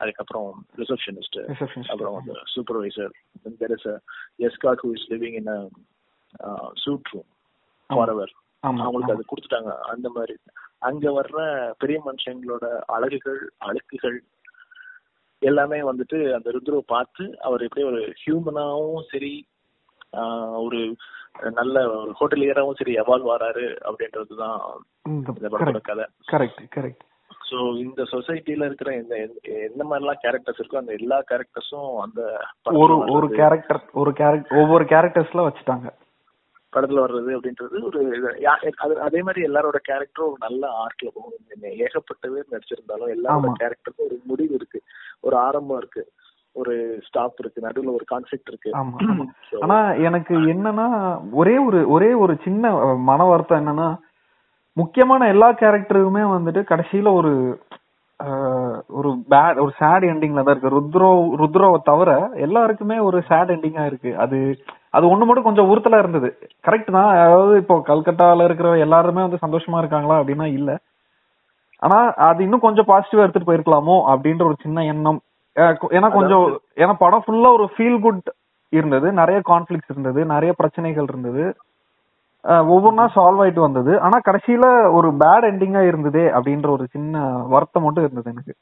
அதுக்கப்புறம் 0.01 0.51
ரிசப்ஷனிஸ்ட் 0.81 1.37
Receptionist. 1.43 1.91
அப்புறம் 1.93 2.17
அந்த 2.21 2.33
supervisor 2.55 3.13
there 3.61 3.75
is 3.77 3.89
escort 4.49 4.83
who 4.85 4.91
is 4.97 5.07
living 5.13 5.37
in 5.41 5.51
suite 6.85 7.11
room 7.13 7.29
for 7.91 8.13
ஆமா. 8.13 8.27
அவங்களுக்கு 8.63 9.13
அது 9.13 9.25
கொடுத்துட்டாங்க. 9.27 9.73
அந்த 9.73 10.11
மாதிரி. 10.15 10.37
அங்க 10.79 11.21
வர்ற 11.23 11.71
பெரிய 11.79 12.03
மனுஷங்களோட 12.05 12.65
அழகுகள் 12.87 13.53
அழுக்குகள் 13.65 14.19
எல்லாமே 15.39 15.79
வந்துட்டு 15.81 16.33
அந்த 16.33 16.51
ருத்ருவை 16.51 16.79
பார்த்து 16.79 17.41
அவர் 17.41 17.63
எப்படி 17.63 17.87
ஒரு 17.87 18.13
ஹியூமனாவும் 18.27 19.03
சரி 19.11 19.47
ஒரு 20.55 20.97
நல்ல 21.51 21.91
ஒரு 21.91 22.15
ஹோட்டலியராவும் 22.21 22.75
சரி 22.77 22.95
எவால்வ் 22.95 23.33
ஆறாரு 23.37 23.77
அப்படின்றதுதான் 23.85 24.61
இந்த 25.05 25.49
படத்தோட 25.49 25.81
கதை. 25.81 26.05
கரெக்ட் 26.33 26.69
கரெக்ட் 26.77 27.03
சோ 27.51 27.77
இந்த 27.79 28.03
சொசைட்டில 28.03 28.65
இருக்கிற 28.65 28.95
இந்த 28.95 29.17
எந்த- 29.17 29.59
எந்த 29.59 29.85
மாதிரி 29.85 30.07
எல்லாம் 30.07 30.21
கேரக்டர்ஸ் 30.23 30.61
இருக்கோ 30.61 30.77
அந்த 30.77 30.93
எல்லா 30.93 31.23
கேரக்டர்ஸும் 31.31 31.97
அந்த 31.97 32.45
ஒரு 32.63 32.99
ஒரு 32.99 33.29
கேரக்டர் 33.29 33.85
ஒரு 33.93 34.13
கேரக்டர் 34.13 34.59
ஒவ்வொரு 34.59 34.85
கேரக்டர்ஸ்ல 34.85 35.51
வச்சுட்டாங்க. 35.51 35.89
படத்துல 36.73 37.03
வர்றது 37.05 37.31
அப்படின்றது 37.37 37.77
ஒரு 37.83 38.01
அது 38.85 39.01
அதே 39.01 39.21
மாதிரி 39.23 39.47
எல்லாரோட 39.49 39.79
கேரக்டரும் 39.89 40.29
ஒரு 40.31 40.37
நல்ல 40.39 40.63
ஆர்க்ல 40.83 41.09
போகும். 41.15 41.33
ஏகப்பட்ட 41.85 42.29
பேர் 42.29 42.53
நடிச்சிருந்தாலும் 42.53 43.13
எல்லாரோட. 43.17 43.53
கேரக்டருக்கும் 43.63 44.07
ஒரு 44.07 44.17
முடிவு 44.25 44.55
இருக்கு. 44.55 44.81
ஒரு 45.21 45.37
ஆரம்பம் 45.37 45.79
இருக்கு. 45.79 46.05
ஒரு 46.57 46.73
ஸ்டாப் 47.07 47.39
இருக்கு. 47.39 47.67
நடுவுல 47.67 47.95
ஒரு 47.99 48.05
கான்ஃபிளிக்ட் 48.13 48.51
இருக்கு. 48.53 48.71
ஆனா 49.61 49.79
எனக்கு 50.09 50.35
என்னன்னா 50.55 50.87
ஒரே 51.33 51.57
ஒரு 51.59 51.81
ஒரே 51.89 52.11
ஒரு 52.25 52.37
சின்ன 52.45 52.73
மன 53.11 53.25
வருத்தம் 53.25 53.61
என்னன்னா 53.61 53.89
முக்கியமான 54.77 55.29
எல்லா 55.29 55.49
கேரக்டருமே 55.53 56.23
வந்துட்டு 56.35 56.61
கடைசியில 56.69 57.13
ஒரு 57.13 57.33
ஒரு 58.99 59.11
பேட் 59.31 59.59
ஒரு 59.63 59.73
சேட் 59.79 60.05
எண்டிங்ல 60.11 60.43
தான் 60.43 60.55
இருக்கு. 60.55 60.75
ருத்ரோ 60.77 61.11
ருத்ரோவை 61.41 61.79
தவிர 61.83 62.11
எல்லாருக்குமே 62.47 62.99
ஒரு 62.99 63.19
சேட் 63.29 63.51
எண்டிங்கா 63.51 63.85
இருக்கு. 63.87 64.11
அது 64.17 64.39
அது 64.95 65.05
ஒண்ணு 65.13 65.27
மட்டும் 65.27 65.47
கொஞ்சம் 65.47 65.69
உறுத்தலா 65.73 65.99
இருந்தது. 66.03 66.29
கரெக்ட் 66.67 66.91
தான். 66.97 67.11
அதாவது 67.25 67.53
இப்போ 67.63 67.75
கல்கட்டால 67.91 68.47
இருக்கிற 68.49 68.71
எல்லாருமே 68.87 69.23
வந்து 69.27 69.45
சந்தோஷமா 69.45 69.79
இருக்காங்களா 69.83 70.19
அப்படின்னா 70.21 70.47
இல்ல. 70.59 70.71
ஆனா 71.83 71.99
அது 72.29 72.41
இன்னும் 72.47 72.65
கொஞ்சம் 72.67 72.89
பாசிட்டிவா 72.91 73.25
எடுத்துட்டு 73.25 73.51
போயிருக்கலாமோ 73.51 73.97
அப்படின்ற 74.13 74.43
ஒரு 74.51 74.57
சின்ன 74.65 74.85
எண்ணம். 74.93 75.21
ஏன்னா 75.97 76.09
கொஞ்சம் 76.19 76.45
ஏன்னா 76.83 76.95
படம் 77.05 77.25
ஃபுல்லா 77.25 77.49
ஒரு 77.57 77.67
ஃபீல் 77.73 77.99
குட் 78.05 78.29
இருந்தது. 78.73 79.09
நிறைய 79.21 79.39
கான்ஃபிளிக்ஸ் 79.51 79.93
இருந்தது. 79.93 80.21
நிறைய 80.35 80.53
பிரச்சனைகள் 80.61 81.09
இருந்தது. 81.11 81.45
ஒவ்வொன்றா 82.75 83.05
சால்வ் 83.17 83.41
ஆயிட்டு 83.43 83.67
வந்தது. 83.67 83.93
ஆனா 84.05 84.17
கடைசியில 84.29 84.67
ஒரு 84.99 85.09
பேட் 85.23 85.49
எண்டிங்கா 85.51 85.83
இருந்ததே 85.91 86.25
அப்படின்ற 86.37 86.69
ஒரு 86.77 86.85
சின்ன 86.95 87.25
வருத்தம் 87.55 87.85
மட்டும் 87.87 88.07
இருந்தது 88.07 88.31
எனக்கு. 88.35 88.55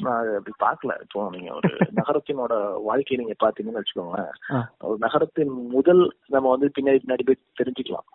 நான் 0.00 0.36
அப்படி 0.36 0.54
பார்க்கல. 0.60 1.00
இப்போ 1.02 1.30
நீங்க 1.30 1.50
ஒரு 1.52 1.68
நகரத்தினோட 2.00 2.54
வாழ்க்கையை 2.82 3.18
நீங்க 3.18 3.36
பாத்தீங்கன்னு 3.40 3.80
வச்சுக்கோங்களேன். 3.80 4.32
ஒரு 4.80 4.98
நகரத்தின் 4.98 5.52
முதல் 5.68 6.02
நம்ம 6.26 6.50
வந்து 6.50 6.70
பின்னாடி 6.78 7.00
பின்னாடி 7.02 7.26
போய் 7.26 7.44
தெரிஞ்சுக்கலாம். 7.62 8.08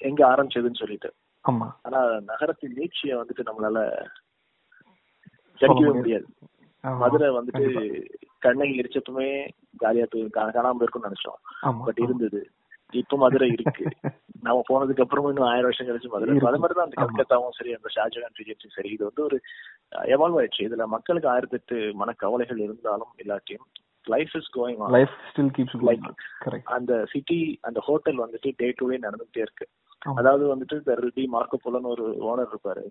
எங்க 0.00 0.20
ஆரம்பிச்சதுன்னு 0.26 0.76
சொல்லிட்டு. 0.76 1.10
ஆமா. 1.44 1.66
ஆனா 1.82 1.98
நகரத்தின் 2.22 2.76
நீட்சியை 2.76 3.14
வந்துட்டு 3.14 3.48
நம்மளால 3.48 3.78
ஜடிக்கவே 5.60 5.92
முடியாது. 5.92 6.26
மதுரை 6.84 7.28
வந்துட்டு. 7.30 7.66
கண்ணகி 8.38 8.80
எரிச்சப்பமே 8.80 9.28
காலியா 9.76 10.06
போய் 10.10 10.24
காணாம 10.56 10.82
இருக்கும்னு 10.82 11.08
நினைச்சோம் 11.08 11.38
பட் 11.84 11.98
இருந்தது. 11.98 12.40
இப்ப 12.98 13.16
மதுரை 13.16 13.48
இருக்கு. 13.48 13.84
நாம 14.42 14.62
போனதுக்கு 14.70 15.04
அப்புறமும் 15.04 15.32
இன்னும் 15.32 15.48
ஆயிரம் 15.48 15.62
வருஷம் 15.62 15.88
கழிச்சு 15.88 16.08
மதுரை. 16.08 16.36
அது 16.50 16.58
மாதிரி 16.58 16.76
தான் 16.78 16.86
அந்த. 16.88 16.98
கல்கத்தாவும் 17.02 17.56
சரி 17.58 17.72
அந்த 17.74 17.88
ஷாஜகான் 17.96 18.36
ரீஜன்ஸும் 18.40 18.74
சரி. 18.74 18.90
இது 18.90 19.04
வந்து 19.04 19.24
ஒரு 19.24 19.38
எவால்வ் 20.14 20.38
ஆயிடுச்சு. 20.40 20.66
இதுல 20.68 20.86
மக்களுக்கு 20.86 21.28
ஆயிரத்தி 21.28 21.56
எட்டு 21.56 21.76
மனக்கவலைகள் 22.02 22.60
இருந்தாலும் 22.60 23.12
இல்லாட்டியும் 23.24 23.66
life 24.06 24.32
is 24.34 24.50
going 24.56 24.80
on 24.80 24.92
life 24.92 25.14
still 25.30 25.52
keeps 25.58 25.76
correct 26.44 26.70
அந்த 26.76 27.04
சிட்டி 27.12 27.58
அந்த 27.60 27.80
ஹோட்டல் 27.80 28.18
வந்துட்டு 28.18 28.50
டே 28.56 28.72
டு 28.76 28.90
டே 28.90 28.96
நடந்துட்டே 28.98 29.42
இருக்கு. 29.46 29.66
அதாவது 29.98 30.56
வந்துட்டு 30.56 30.74
தெர் 30.74 31.00
வில் 31.00 31.12
பி 31.14 31.28
மார்க்கோ 31.32 31.56
போலன்னு 31.64 31.86
ஒரு 31.86 32.04
ஓனர் 32.20 32.54
இருப்பாரு. 32.54 32.82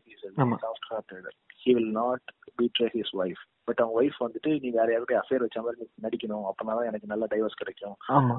Soft 0.62 0.94
hearted 0.94 1.30
he 1.66 1.72
will 1.74 1.92
not 1.92 2.20
betray 2.62 2.84
his 2.84 3.16
wife 3.18 3.44
but 3.64 3.80
அவங்க 3.80 4.02
ஒய்ஃப் 4.02 4.24
வந்துட்டு 4.24 4.60
நீ 4.62 4.70
வேற 4.70 4.92
யாருடைய 4.92 5.22
அஃபேர் 5.22 5.38
வச்ச 5.38 5.62
மாதிரி 5.62 5.82
நீ 5.82 6.08
நடிக்கணும். 6.08 6.50
அப்பனாதான் 6.50 6.86
எனக்கு 6.86 7.08
நல்ல 7.08 7.26
டைவர்ஸ் 7.30 7.56
கிடைக்கும். 7.56 7.96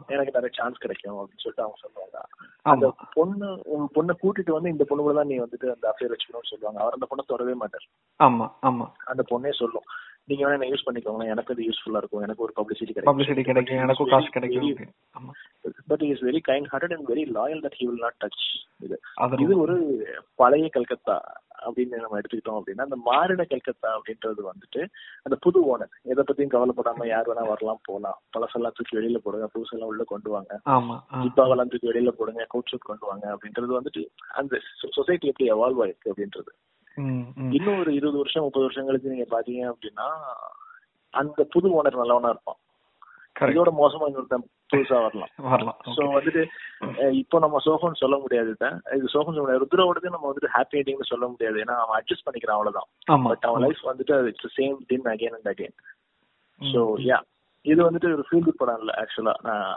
எனக்கு 0.06 0.32
நிறைய 0.32 0.50
சான்ஸ் 0.52 0.76
கிடைக்கும். 0.76 1.14
அப்படின்னு 1.14 1.44
சொல்லிட்டு 1.44 1.62
அவங்க 1.62 1.78
சொல்லுவாங்க. 1.80 2.20
அந்த 2.62 2.94
பொண்ணு 3.12 3.46
பொண்ணை 3.94 4.14
கூட்டிட்டு 4.22 4.50
வந்து 4.50 4.70
இந்த 4.70 4.84
பொண்ணு 4.84 5.04
கூட 5.04 5.14
தான் 5.14 5.26
நீ 5.26 5.38
வந்துட்டு 5.38 5.74
அந்த 5.74 5.94
அஃபேர் 5.94 6.14
வச்சுக்கணும்னு 6.14 6.50
சொல்லுவாங்க. 6.50 6.80
அவர் 6.80 6.92
அந்த 6.92 7.06
பொண்ணை 7.10 7.26
தொடவே 7.26 7.54
மாட்டார். 7.54 7.86
ஆமா 8.24 8.52
ஆமா. 8.62 8.92
அந்த 9.04 9.22
பொண்ணே 9.30 9.52
சொல்லும். 9.52 9.84
நீங்க 10.30 10.42
வேணா 10.44 10.56
என்ன 10.56 10.68
யூஸ் 10.72 10.86
பண்ணிக்கோங்க 10.86 11.24
எனக்கு 11.32 11.52
அது 11.54 11.64
யூஸ்ஃபுல்லா 11.68 12.00
இருக்கும். 12.02 12.22
எனக்கு 12.26 12.42
ஒரு 12.42 12.52
பப்ளிசிட்டி 12.56 12.84
கிடைக்கும். 12.84 13.18
பப்ளிசிட்டி 13.18 13.44
கிடைக்கும். 13.44 13.82
எனக்கும் 13.84 14.08
காசு 14.08 14.28
கிடைக்கும். 14.36 15.32
But 15.86 16.04
is 16.10 16.24
very 16.28 16.40
kind 16.48 16.70
hearted 16.72 16.94
and 16.96 17.08
very 17.08 17.24
loyal 17.38 17.64
that 17.66 17.78
he 17.78 17.84
will 17.88 18.04
not 18.04 18.20
touch 18.24 18.44
இது. 18.84 18.96
இது 19.38 19.58
ஒரு 19.64 19.74
பழைய 20.34 20.68
கல்கத்தா 20.68 21.16
அப்படின்னு 21.66 22.00
நம்ம 22.00 22.18
எடுத்துக்கிட்டோம் 22.20 22.58
அப்படின்னா 22.58 22.86
அந்த 22.86 22.96
மாறின 23.08 23.44
கல்கத்தா 23.52 23.90
அப்படின்றது 23.98 24.40
வந்துட்டு 24.48 24.80
அந்த 25.22 25.36
புது 25.40 25.58
ஓனர் 25.72 25.92
எதை 26.12 26.24
பத்தியும் 26.28 26.54
கவலைப்படாம 26.54 27.06
யார் 27.06 27.28
வேணா 27.30 27.46
வரலாம் 27.52 27.84
போலாம். 27.84 28.18
பழசெல்லாம் 28.36 28.76
தூக்கி 28.78 28.96
வெளியில 28.98 29.20
போடுங்க. 29.26 29.48
புதுசெல்லாம் 29.54 29.90
உள்ள 29.92 30.04
கொண்டு 30.04 30.30
வாங்க. 30.30 30.60
ஜிப்பாவெல்லாம் 31.24 31.70
தூக்கி 31.72 31.90
வெளியில 31.90 32.08
போடுங்க. 32.08 32.44
கோட் 32.48 32.70
ஷூட் 32.72 32.88
கொண்டு 32.90 33.06
வாங்க 33.06 33.26
அப்படின்றது 33.34 33.78
வந்துட்டு 33.78 34.04
அந்த 34.40 34.60
சொசைட்டி 34.96 35.32
எப்படி 35.32 35.50
எவால்வ் 35.52 35.82
ஆயிருக்கு 35.84 36.12
அப்படின்றது. 36.12 36.52
இன்னும் 37.56 37.80
ஒரு 37.82 37.90
இருபது 37.98 38.20
வருஷம் 38.22 38.44
முப்பது 38.46 38.66
வருஷம் 38.66 38.86
கழிச்சு 38.88 39.14
நீங்க 39.14 39.28
பாத்தீங்க 39.36 39.62
அப்படின்னா 39.72 40.06
அந்த 41.14 41.40
புது 41.54 41.68
ஓனர் 41.78 42.00
நல்லவனா 42.00 42.32
இருப்பான். 42.34 42.60
இதோட 43.50 43.70
மோசமா 43.80 44.08
இன்னொருத்தன் 44.08 44.44
புதுசா 44.72 44.98
வரலாம். 45.04 45.30
வரலாம். 45.52 45.78
சோ 45.96 46.02
வந்துட்டு 46.16 46.42
இப்போ 47.20 47.36
நம்ம 47.44 47.60
சோஃபன் 47.66 48.00
சொல்ல 48.02 48.16
முடியாது 48.24 48.52
தான். 48.62 48.76
இது 48.98 49.06
சோஃபன் 49.14 49.38
சொல்ல 49.38 49.56
ருத்ரோடது 49.62 50.14
நம்ம 50.14 50.28
வந்துட்டு 50.30 50.52
ஹாப்பி 50.56 50.78
எண்டிங்னு 50.80 51.10
சொல்ல 51.12 51.26
முடியாது. 51.32 51.56
ஏன்னா 51.64 51.76
அவன் 51.84 51.98
அட்ஜஸ்ட் 51.98 52.26
பண்ணிக்கிறான் 52.26 52.58
அவ்வளவுதான். 52.58 52.88
பட் 53.28 53.46
அவன் 53.48 53.64
லைஃப் 53.66 53.82
வந்துட்டு 53.90 54.16
it's 54.32 54.56
same 54.58 54.76
thing 54.92 55.10
again 55.14 55.36
and 55.38 55.50
again. 55.54 55.76
So 56.60 56.82
yeah 57.10 57.18
இது 57.64 57.80
வந்துட்டு 57.88 58.08
ஒரு 58.16 58.24
ஃபீல் 58.28 58.46
குட் 58.46 58.60
படம் 58.62 58.80
இல்ல 58.82 58.94
ஆக்சுவலா 59.02 59.34
நான் 59.48 59.74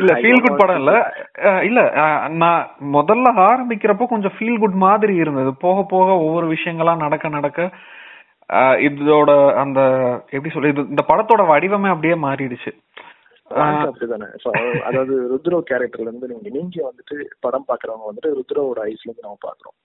இல்ல 0.00 0.12
ஃபீல் 0.20 0.42
குட் 0.44 0.60
படம் 0.60 0.80
இல்ல. 0.80 0.92
இல்ல 1.68 1.80
நான் 2.42 2.62
முதல்ல 2.96 3.32
ஆரம்பிக்கிறப்போ 3.46 4.06
கொஞ்சம் 4.12 4.36
ஃபீல் 4.36 4.60
குட் 4.62 4.78
மாதிரி 4.86 5.14
இருந்தது. 5.22 5.52
போக 5.64 5.78
போக 5.94 6.08
ஒவ்வொரு 6.26 6.46
விஷயங்களா 6.54 6.94
நடக்க 7.04 7.28
நடக்க 7.38 7.60
இதோட 8.86 9.30
அந்த 9.62 9.80
எப்படி 10.34 10.52
சொல்லி 10.54 10.72
இது 10.72 10.82
இந்த 10.92 11.02
படத்தோட 11.10 11.42
வடிவமே 11.50 11.92
அப்படியே 11.92 12.16
மாறிடுச்சு. 12.24 12.72
அதாவது 14.88 15.14
ருத்ரோ 15.30 15.58
கேரக்டர்ல 15.68 16.08
இருந்து 16.08 16.30
நீங்க 16.32 16.48
நீங்க 16.56 16.76
வந்துட்டு 16.88 17.16
படம் 17.46 17.68
பாக்குறவங்க 17.70 18.08
வந்துட்டு 18.08 18.36
ருத்ரோவோட 18.38 18.80
ஐஸ்ல 18.90 19.08
இருந்து 19.08 19.26
நம்ம 19.26 19.40
பாக்குறோம். 19.46 19.76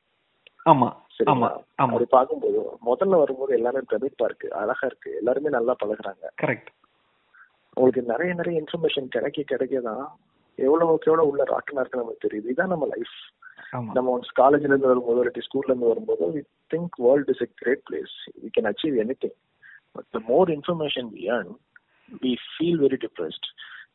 ஆமா 0.66 0.90
ஆமா 1.34 1.48
ஆமா. 1.82 1.92
அப்படி 1.92 2.08
பாக்கும்போது 2.16 2.60
முதல்ல 2.90 3.20
வரும்போது 3.22 3.52
எல்லாமே 3.58 3.82
பிரமிப்பா 3.90 4.28
இருக்கு 4.30 4.48
அழகா 4.62 4.86
இருக்கு 4.90 5.10
எல்லாருமே 5.20 5.50
நல்லா 5.50 5.74
பழகுறாங்க. 5.82 6.26
கரெக்ட் 6.42 6.72
உங்களுக்கு 7.78 8.02
நிறைய 8.12 8.32
நிறைய 8.40 8.62
இன்ஃபர்மேஷன் 8.62 9.08
கிடைக்க 9.16 9.44
கிடைக்க 9.52 9.80
தான் 9.90 10.06
எவ்வளவுக்கு 10.60 11.10
எவ்வளவு 11.12 11.30
உள்ள 11.32 11.44
ராட்டனா 11.54 11.82
இருக்கு 11.82 12.02
நமக்கு 12.02 12.26
தெரியுது. 12.26 12.48
இதான் 12.54 12.74
நம்ம 12.74 12.88
லைஃப் 12.94 13.16
நம்ம 13.96 14.08
ஒன்ஸ் 14.16 14.36
காலேஜ்ல 14.40 14.72
இருந்து 14.72 14.92
வரும்போது 14.92 15.20
இல்லாட்டி 15.22 15.46
ஸ்கூல்ல 15.48 15.72
இருந்து 15.72 15.92
வரும்போது 15.92 16.26
we 16.36 16.42
think 16.74 16.96
world 17.06 17.32
is 17.34 17.44
a 17.46 17.50
great 17.62 17.84
place 17.90 18.14
we 18.44 18.50
can 18.58 18.70
achieve 18.72 18.96
anything 19.24 19.38
but 19.96 20.08
the 20.18 20.22
more 20.32 20.52
information 20.58 21.10
we 21.16 21.24
earn 21.38 21.52
we 22.24 22.32
feel 22.52 22.80
very 22.86 23.00
depressed 23.06 23.48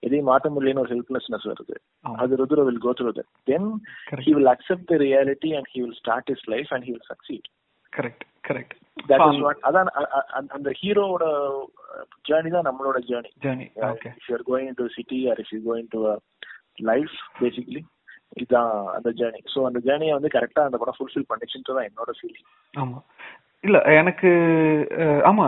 எதையும் 0.06 0.28
மாற்ற 0.30 0.50
முடியலன்னு 0.52 0.82
ஒரு 0.82 0.92
ஹெல்ப்லெஸ்னஸ் 0.94 1.46
வருது. 1.50 1.74
அது 2.22 2.38
Rudra 2.40 2.62
will 2.68 2.82
go 2.84 2.92
through 2.98 3.10
that 3.18 3.30
then. 3.50 3.68
He 4.26 4.32
will 4.36 4.52
accept 4.54 4.86
the 4.92 4.96
reality 5.06 5.50
and 5.58 5.68
he 5.72 5.80
will 5.84 5.98
start 6.02 6.30
is 6.34 6.44
life 6.54 6.70
and 6.76 6.86
he 6.88 6.92
will 6.94 7.08
succeed 7.12 7.48
correct 7.92 8.24
correct 8.44 8.74
that 9.11 9.24
is 9.29 9.40
what 9.44 9.62
அதான் 9.68 9.90
அந்த 10.57 10.70
ஹீரோவோட 10.81 11.24
journey 12.29 12.50
தான் 12.50 12.68
நம்மளோட 12.68 12.98
journey 13.09 13.31
journey 13.44 13.66
okay 13.90 14.11
if 14.12 14.29
you're 14.31 14.46
going 14.50 14.76
to 14.81 14.87
city 14.96 15.18
or 15.31 15.40
if 15.44 15.53
you 15.57 15.61
going 15.68 15.90
to 15.94 16.00
life 16.90 17.14
basically 17.40 17.83
இதுதான் 18.37 18.72
அந்த 18.96 19.11
journey 19.18 19.40
so 19.55 19.61
அந்த 19.68 19.79
ஜேர்னியை 19.87 20.14
வந்து 20.16 20.35
கரெக்டா 20.35 20.64
அந்த 20.66 20.79
படம் 20.81 20.98
ஃபுல்ஃபில் 20.98 21.31
பண்ணிச்சுன்றது 21.31 21.76
தான் 21.79 21.88
என்னோட 21.88 22.11
ஃபீலிங் 22.18 22.48
ஆமா. 22.74 22.98
இல்ல 23.64 23.79
எனக்கு 24.00 24.29
ஆமா 25.31 25.46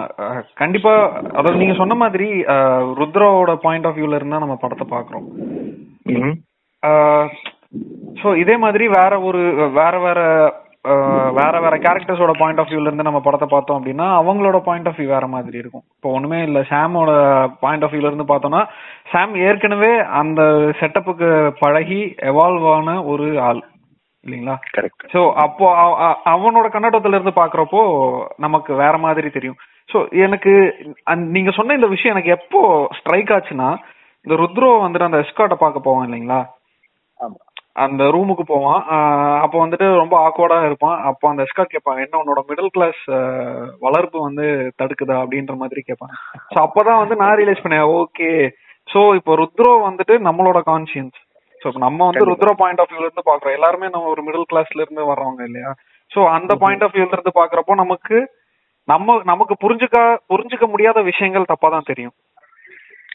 கண்டிப்பா 0.59 0.93
அதாவது 1.31 1.61
நீங்க 1.61 1.75
சொன்ன 1.79 1.95
மாதிரி 2.01 2.27
ருத்ராவோட 2.99 3.53
பாயிண்ட் 3.63 3.87
ஆஃப் 3.89 3.99
வியூல 3.99 4.19
இருந்தா 4.19 4.43
நம்ம 4.43 4.57
படத்தை 4.63 4.87
பாக்குறோம். 4.89 5.27
சோ 8.17 8.29
இதே 8.43 8.57
மாதிரி 8.65 8.85
வேற 8.97 9.13
ஒரு 9.29 9.41
வேற 9.79 9.95
வேற 10.01 10.21
வேற 11.39 11.55
வேற 11.65 11.75
கேரக்டர்ஸோட 11.85 12.33
பாயிண்ட் 12.39 12.61
ஆஃப் 12.61 12.71
வியூல 12.71 12.89
இருந்து 12.89 13.07
நம்ம 13.09 13.21
படத்தை 13.27 13.47
பார்த்தோம் 13.51 13.79
அப்படின்னா 13.79 14.07
அவங்களோட 14.21 14.59
பாயிண்ட் 14.69 14.89
ஆஃப் 14.91 14.97
வியூ 14.99 15.09
வேற 15.15 15.27
மாதிரி 15.35 15.57
இருக்கும். 15.63 15.85
இப்போ 15.97 16.09
ஒண்ணுமே 16.17 16.39
இல்ல. 16.47 16.61
சாமோட 16.71 17.11
பாயிண்ட் 17.65 17.85
ஆஃப் 17.87 17.93
வியூல 17.95 18.11
இருந்து 18.11 18.27
பார்த்தோம்னா 18.31 18.63
சாம் 19.13 19.35
ஏற்கனவே 19.49 19.93
அந்த 20.21 20.41
செட்டப்புக்கு 20.81 21.29
பழகி 21.63 22.01
எவால்வ் 22.31 22.67
ஆன 22.77 22.97
ஒரு 23.13 23.29
ஆள். 23.49 23.63
இல்லைங்களா? 24.27 24.57
கரெக்ட் 24.77 25.07
சோ 25.15 25.21
அப்போ 25.45 25.69
அவனோட 26.35 26.67
கண்ணோட்டத்துல 26.75 27.17
இருந்து 27.19 27.41
பாக்குறப்போ 27.41 27.81
நமக்கு 28.47 28.73
வேற 28.83 28.95
மாதிரி 29.07 29.31
தெரியும். 29.37 29.59
சோ 29.91 30.01
எனக்கு 30.25 30.53
நீங்க 31.37 31.51
சொன்ன 31.57 31.75
இந்த 31.79 31.91
விஷயம் 31.95 32.15
எனக்கு 32.15 32.37
எப்போ 32.39 32.61
ஸ்ட்ரைக் 32.99 33.33
ஆச்சுன்னா 33.37 33.71
இந்த 34.27 34.35
ருத்ரோ 34.43 34.69
வந்துட்டு 34.83 35.09
அந்த 35.09 35.23
எஸ்கார்ட்ட 35.25 35.59
பார்க்க 35.63 35.87
போவான் 35.89 36.07
இல்லைங்களா? 36.09 36.41
ஆமா. 37.21 37.39
அந்த 37.77 38.03
ரூமுக்கு 38.05 38.45
போவான். 38.45 38.81
அப்போ 39.45 39.57
வந்துட்டு 39.65 39.87
ரொம்ப 39.95 40.15
ஆக்வர்டா 40.27 40.59
இருப்பான். 40.65 40.97
அப்போ 41.03 41.29
அந்த 41.29 41.45
எஸ்கார்ட் 41.47 41.75
கேட்பாங்க 41.75 42.01
என்ன 42.07 42.21
உன்னோட 42.23 42.41
மிடில் 42.49 42.75
கிளாஸ் 42.75 43.03
வளர்ப்பு 43.81 44.19
வந்து 44.21 44.47
தடுக்குதா? 44.81 45.17
அப்படின்ற 45.23 45.55
மாதிரி 45.57 45.83
கேட்பாங்க. 45.87 46.15
சோ 46.55 46.59
அப்பதான் 46.67 47.01
வந்து 47.03 47.17
நான் 47.17 47.37
ரியலைஸ் 47.41 47.65
பண்ணேன் 47.65 47.87
ஓகே. 48.01 48.31
சோ 48.89 49.15
இப்போ 49.15 49.33
ருத்ரோ 49.35 49.73
வந்துட்டு 49.89 50.15
நம்மளோட 50.29 50.61
கான்சியன்ஸ் 50.71 51.19
சோ 51.63 51.71
நம்ம 51.87 52.05
வந்து. 52.05 52.29
ருத்ரோ 52.31 52.53
பாயிண்ட் 52.63 52.81
ஆஃப் 52.81 52.93
வியூல 52.93 53.07
இருந்து 53.09 53.29
பாக்குறோம் 53.31 53.57
எல்லாருமே 53.59 53.89
நம்ம 53.89 54.09
ஒரு 54.09 54.23
மிடில் 54.23 54.51
கிளாஸ்ல 54.53 54.85
இருந்து 54.85 55.11
வர்றவங்க 55.11 55.43
இல்லையா? 55.45 55.73
சோ 56.11 56.21
அந்த 56.37 56.53
பாயிண்ட் 56.63 56.85
ஆஃப் 56.85 56.95
வியூல 56.97 57.17
இருந்து 57.17 57.39
பாக்குறப்போ 57.41 57.75
நமக்கு 57.75 58.17
நம்ம 58.89 59.17
நமக்கு 59.25 59.55
புரிஞ்சுக்க 59.65 59.99
புரிஞ்சுக்க 60.33 60.67
முடியாத 60.71 61.01
விஷயங்கள் 61.03 61.51
தப்பா 61.53 61.69
தான் 61.69 61.89
தெரியும். 61.91 62.15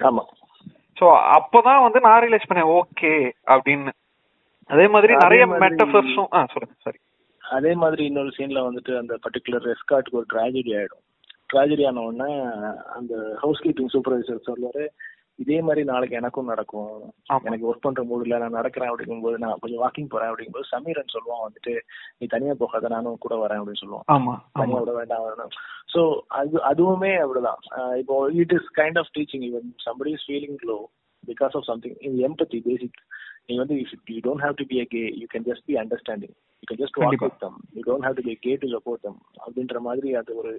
ஆமா. 0.04 0.24
சோ 0.98 1.06
அப்பதான் 1.38 1.82
வந்து 1.82 2.00
நான் 2.00 2.22
ரியலைஸ் 2.24 2.50
பண்ணேன் 2.50 2.70
ஓகே. 2.80 3.14
அப்படின்னு. 3.48 3.92
அதே 4.70 4.86
மாதிரி 4.94 5.14
நிறைய 5.24 5.44
மெட்டபர்ஸும் 5.64 6.32
ஆ 6.38 6.40
சொல்லுங்க 6.54 6.76
சரி 6.86 7.00
அதே 7.44 7.74
மாதிரி 7.82 8.04
இன்னொரு 8.10 8.32
சீன்ல 8.38 8.62
வந்துட்டு 8.68 8.94
அந்த 9.02 9.14
பர்டிகுலர் 9.26 9.68
எஸ்கார்ட்டுக்கு 9.74 10.20
ஒரு 10.22 10.28
ட்ராஜடி 10.34 10.72
ஆயிடும். 10.80 11.04
ட்ராஜடி 11.52 11.84
ஆன 11.90 12.02
உடனே 12.08 12.32
அந்த 12.98 13.14
ஹவுஸ் 13.44 13.62
கீப்பிங் 13.66 13.94
சூப்பர்வைசர் 13.94 14.48
சொல்லுவாரு 14.50 14.86
இதே 15.44 15.58
மாதிரி 15.66 15.82
நாளைக்கு 15.90 16.18
எனக்கும் 16.20 16.50
நடக்கும். 16.52 16.92
எனக்கு 17.48 17.68
ஒர்க் 17.70 17.84
பண்ற 17.86 18.04
மூடுல 18.10 18.40
நான் 18.44 18.58
நடக்கிறேன் 18.60 18.92
அப்படிங்கும்போது 18.92 19.38
நான் 19.44 19.60
கொஞ்சம் 19.62 19.82
வாக்கிங் 19.84 20.10
போறேன். 20.14 20.30
அப்படிங்கும்போது 20.32 20.72
சமீரன் 20.74 21.14
சொல்லுவான் 21.16 21.46
வந்துட்டு 21.46 21.74
நீ 22.20 22.28
தனியா 22.34 22.54
போகாத 22.62 22.90
நானும் 22.96 23.24
கூட 23.26 23.36
வரேன் 23.44 23.60
அப்படின்னு 23.62 23.84
சொல்லுவான். 23.84 24.08
ஆமா 24.16 24.34
தனியா 24.60 24.80
விட 24.84 24.94
வேண்டாம் 25.00 25.54
சோ 25.94 26.02
அது 26.40 26.56
அதுவுமே 26.72 27.14
அப்படிதான். 27.24 27.62
இப்போ 28.02 28.16
it 28.42 28.56
is 28.60 28.70
kind 28.80 29.00
of 29.04 29.14
teaching 29.18 29.46
even 29.50 29.70
somebody 29.88 30.14
is 30.18 30.28
feeling 30.30 30.60
low 30.72 30.80
because 31.24 31.56
of 31.60 31.70
something 31.72 31.98
empathy 32.30 32.60
basic 32.68 33.00
நீ 33.50 33.56
வந்து 33.60 33.76
you 34.10 34.20
don't 34.26 34.44
have 34.46 34.60
to 34.60 34.66
be 34.72 34.78
a 34.82 34.86
K 34.94 35.02
you 35.20 35.26
can 35.34 35.46
just 35.50 35.66
be 35.70 35.76
understanding 35.82 36.34
you 36.60 36.66
can 36.70 36.80
just 36.82 36.98
walk 36.98 37.06
கண்டிப்பா. 37.06 37.28
With 37.28 37.42
them 37.44 37.58
you 37.76 37.82
don't 37.88 38.06
have 38.08 38.18
to 38.20 38.24
be 38.28 38.34
K 38.46 38.54
to 38.62 38.68
support 38.74 39.04
them 39.08 39.20
அப்படின்ற 39.44 39.80
மாதிரி 39.88 40.10
அது 40.22 40.32
ஒரு 40.42 40.52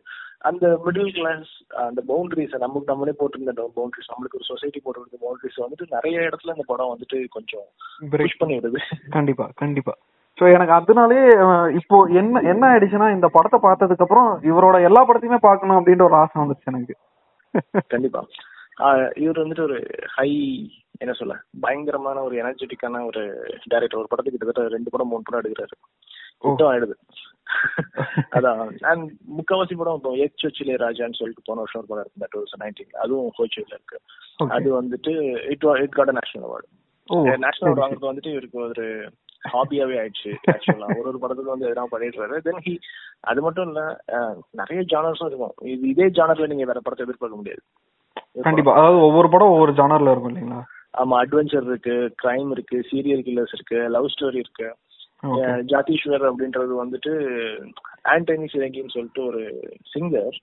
அந்த 0.50 0.66
middle 0.86 1.12
class 1.18 1.50
அந்த 1.86 2.00
boundaries 2.10 2.54
நமக்கு 2.64 2.90
நம்மளே 2.92 3.14
போட்டிருந்த 3.20 3.54
பவுண்டரிஸ் 3.78 4.10
நம்மளுக்கு 4.12 4.38
ஒரு 4.40 4.48
சொசைட்டி 4.52 4.80
போட்டிருந்த 4.84 5.20
பவுண்டரிஸ் 5.24 5.62
வந்துட்டு 5.64 5.94
நிறைய 5.96 6.26
இடத்துல 6.28 6.54
இந்த 6.56 6.66
படம் 6.66 6.92
வந்துட்டு 6.94 7.20
கொஞ்சம். 7.36 7.66
புஷ் 8.14 8.40
பண்ணி 8.42 8.56
விடுது 8.58 8.82
கண்டிப்பா 9.18 9.46
கண்டிப்பா. 9.62 9.94
சோ 10.38 10.46
எனக்கு 10.56 10.76
அதனாலே 10.78 11.20
இப்போ 11.80 11.96
என்ன 12.20 12.40
என்ன 12.52 12.64
ஆயிடுச்சுன்னா 12.70 13.08
இந்த 13.14 13.28
படத்தை 13.36 13.58
பார்த்ததுக்கு 13.62 14.04
அப்புறம் 14.06 14.28
இவரோட 14.50 14.76
எல்லா 14.88 15.00
படத்தையுமே 15.06 15.40
பார்க்கணும் 15.46 15.78
அப்படின்ற 15.78 16.04
ஒரு 16.10 16.16
ஆசை 16.22 16.36
வந்துச்சு 16.42 16.70
எனக்கு. 16.72 16.94
கண்டிப்பா. 17.92 18.20
இவர் 19.16 19.42
வந்துட்டு 19.42 19.62
ஒரு 19.62 19.78
ஹை 20.08 20.30
என்ன 20.98 21.12
சொல்ல 21.12 21.34
பயங்கரமான 21.60 22.22
ஒரு 22.22 22.34
எனர்ஜெட்டிக்கான 22.42 23.00
ஒரு 23.04 23.22
டைரக்டர் 23.64 24.00
ஒரு 24.00 24.10
படத்துக்கு 24.10 24.38
கிட்டத்தட்ட 24.38 24.74
ரெண்டு 24.76 24.90
படம் 24.90 25.08
மூணு 25.08 25.26
படம் 25.26 25.40
எடுக்கிறாரு. 25.42 25.76
சுத்தம் 26.44 26.70
ஆயிடுது. 26.70 26.94
அதான். 28.36 28.58
அண்ட் 28.82 29.04
முக்காவாசி 29.36 29.74
படம் 29.76 29.98
இப்போ 29.98 30.10
எச் 30.24 30.42
சொச்சிலே 30.42 30.74
ராஜான்னு 30.82 31.18
சொல்லிட்டு 31.20 31.46
போன 31.46 31.60
வருஷம் 31.60 31.80
ஒரு 31.82 31.90
படம் 31.90 32.04
இருக்கு 32.04 32.22
தட் 32.24 32.36
வாஸ் 32.38 32.58
நைன்டீன் 32.62 32.98
அதுவும் 33.04 33.30
ஹோச்சில 33.38 33.72
இருக்கு. 33.72 33.98
அது 34.56 34.68
வந்துட்டு 34.80 35.12
it 35.54 35.66
it 35.84 35.96
got 35.96 36.12
national 36.18 36.46
award 36.48 36.68
national 37.44 37.68
award 37.68 37.82
வாங்குறது 37.84 38.10
வந்துட்டு 38.10 38.34
இவருக்கு 38.34 38.58
ஒரு 38.66 38.86
ஹாபியாவே 39.44 39.96
ஆயிடுச்சு 40.00 40.30
ஆக்சுவலா 40.52 40.88
ஒரு 40.98 41.08
ஒரு 41.10 41.18
படத்துக்கு 41.18 41.54
வந்து 41.54 41.68
எதனா 41.70 41.86
பண்ணிடுறாரு. 41.92 42.36
தென் 42.46 42.62
ஹி 42.66 42.74
அது 43.24 43.40
மட்டும் 43.42 43.68
இல்ல 43.68 43.82
நிறைய 44.52 44.80
ஜானர்ஸும் 44.92 45.30
இருக்கும். 45.30 45.54
இது 45.74 45.88
இதே 45.94 46.08
ஜானர்ல 46.18 46.50
நீங்க 46.52 46.64
வேற 46.64 46.80
படத்தை 46.80 47.06
எதிர்பார்க்க 47.06 47.40
முடியாது. 47.40 47.62
கண்டிப்பா. 48.44 48.72
அதாவது 48.76 48.98
ஒவ்வொரு 49.06 49.28
படம் 49.28 49.54
ஒவ்வொரு 49.54 49.72
ஜானர்ல 49.78 50.12
இருக்கும் 50.12 50.32
இல்லைங்களா? 50.32 50.60
ஆமா 50.94 51.16
அட்வென்ச்சர் 51.22 51.66
இருக்கு 51.68 51.94
கிரைம் 52.22 52.50
இருக்கு 52.54 52.76
சீரியல் 52.90 53.24
கில்லர்ஸ் 53.26 53.54
இருக்கு 53.56 53.80
லவ் 53.96 54.12
ஸ்டோரி 54.14 54.38
இருக்கு. 54.44 54.68
ஜாதீஸ்வர் 55.70 56.24
அப்படின்றது 56.28 56.72
வந்துட்டு 56.80 57.12
ஆண்டனி 58.12 58.46
சிரங்கின்னு 58.52 58.94
சொல்லிட்டு 58.94 59.22
ஒரு 59.24 59.40
singer 59.92 60.36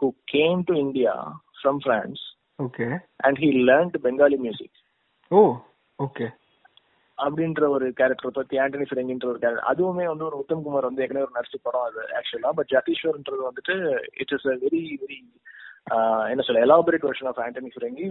who 0.00 0.08
came 0.34 0.60
to 0.68 0.74
India 0.82 1.14
from 1.58 1.78
France 1.86 2.24
okay 2.58 2.86
and 3.26 3.38
he 3.44 3.50
learned 3.70 3.96
Bengali 4.04 4.38
music 4.44 4.76
oh 5.30 5.40
okay 5.98 6.26
அப்படின்ற 7.18 7.62
ஒரு 7.76 7.86
கேரக்டர் 8.00 8.36
பத்தி 8.36 8.60
ஆண்டனி 8.64 8.86
ஃபிரங்கின்ற 8.88 9.26
ஒரு 9.30 9.40
கேரக்டர் 9.42 9.70
அதுவுமே 9.70 10.04
வந்து 10.10 10.28
ஒரு 10.28 10.36
உத்தம் 10.42 10.64
குமார் 10.66 10.88
வந்து 10.88 11.02
ஏற்கனவே 11.04 11.26
ஒரு 11.26 11.36
நடிச்ச 11.38 11.58
படம் 11.62 11.86
அது 11.88 12.02
ஆக்சுவலா 12.18 12.52
பட் 12.58 12.72
ஜாதீஸ்வர்ன்றது 12.74 13.48
வந்துட்டு 13.48 13.76
it 14.22 14.34
is 14.36 14.46
a 14.46 14.56
very 14.64 14.82
very 15.02 15.18
என்ன 16.28 16.42
சொல்ல 16.42 16.64
elaborate 16.64 17.04
version 17.04 17.26
of 17.26 17.38
Antony 17.38 17.70
Firingee 17.74 18.04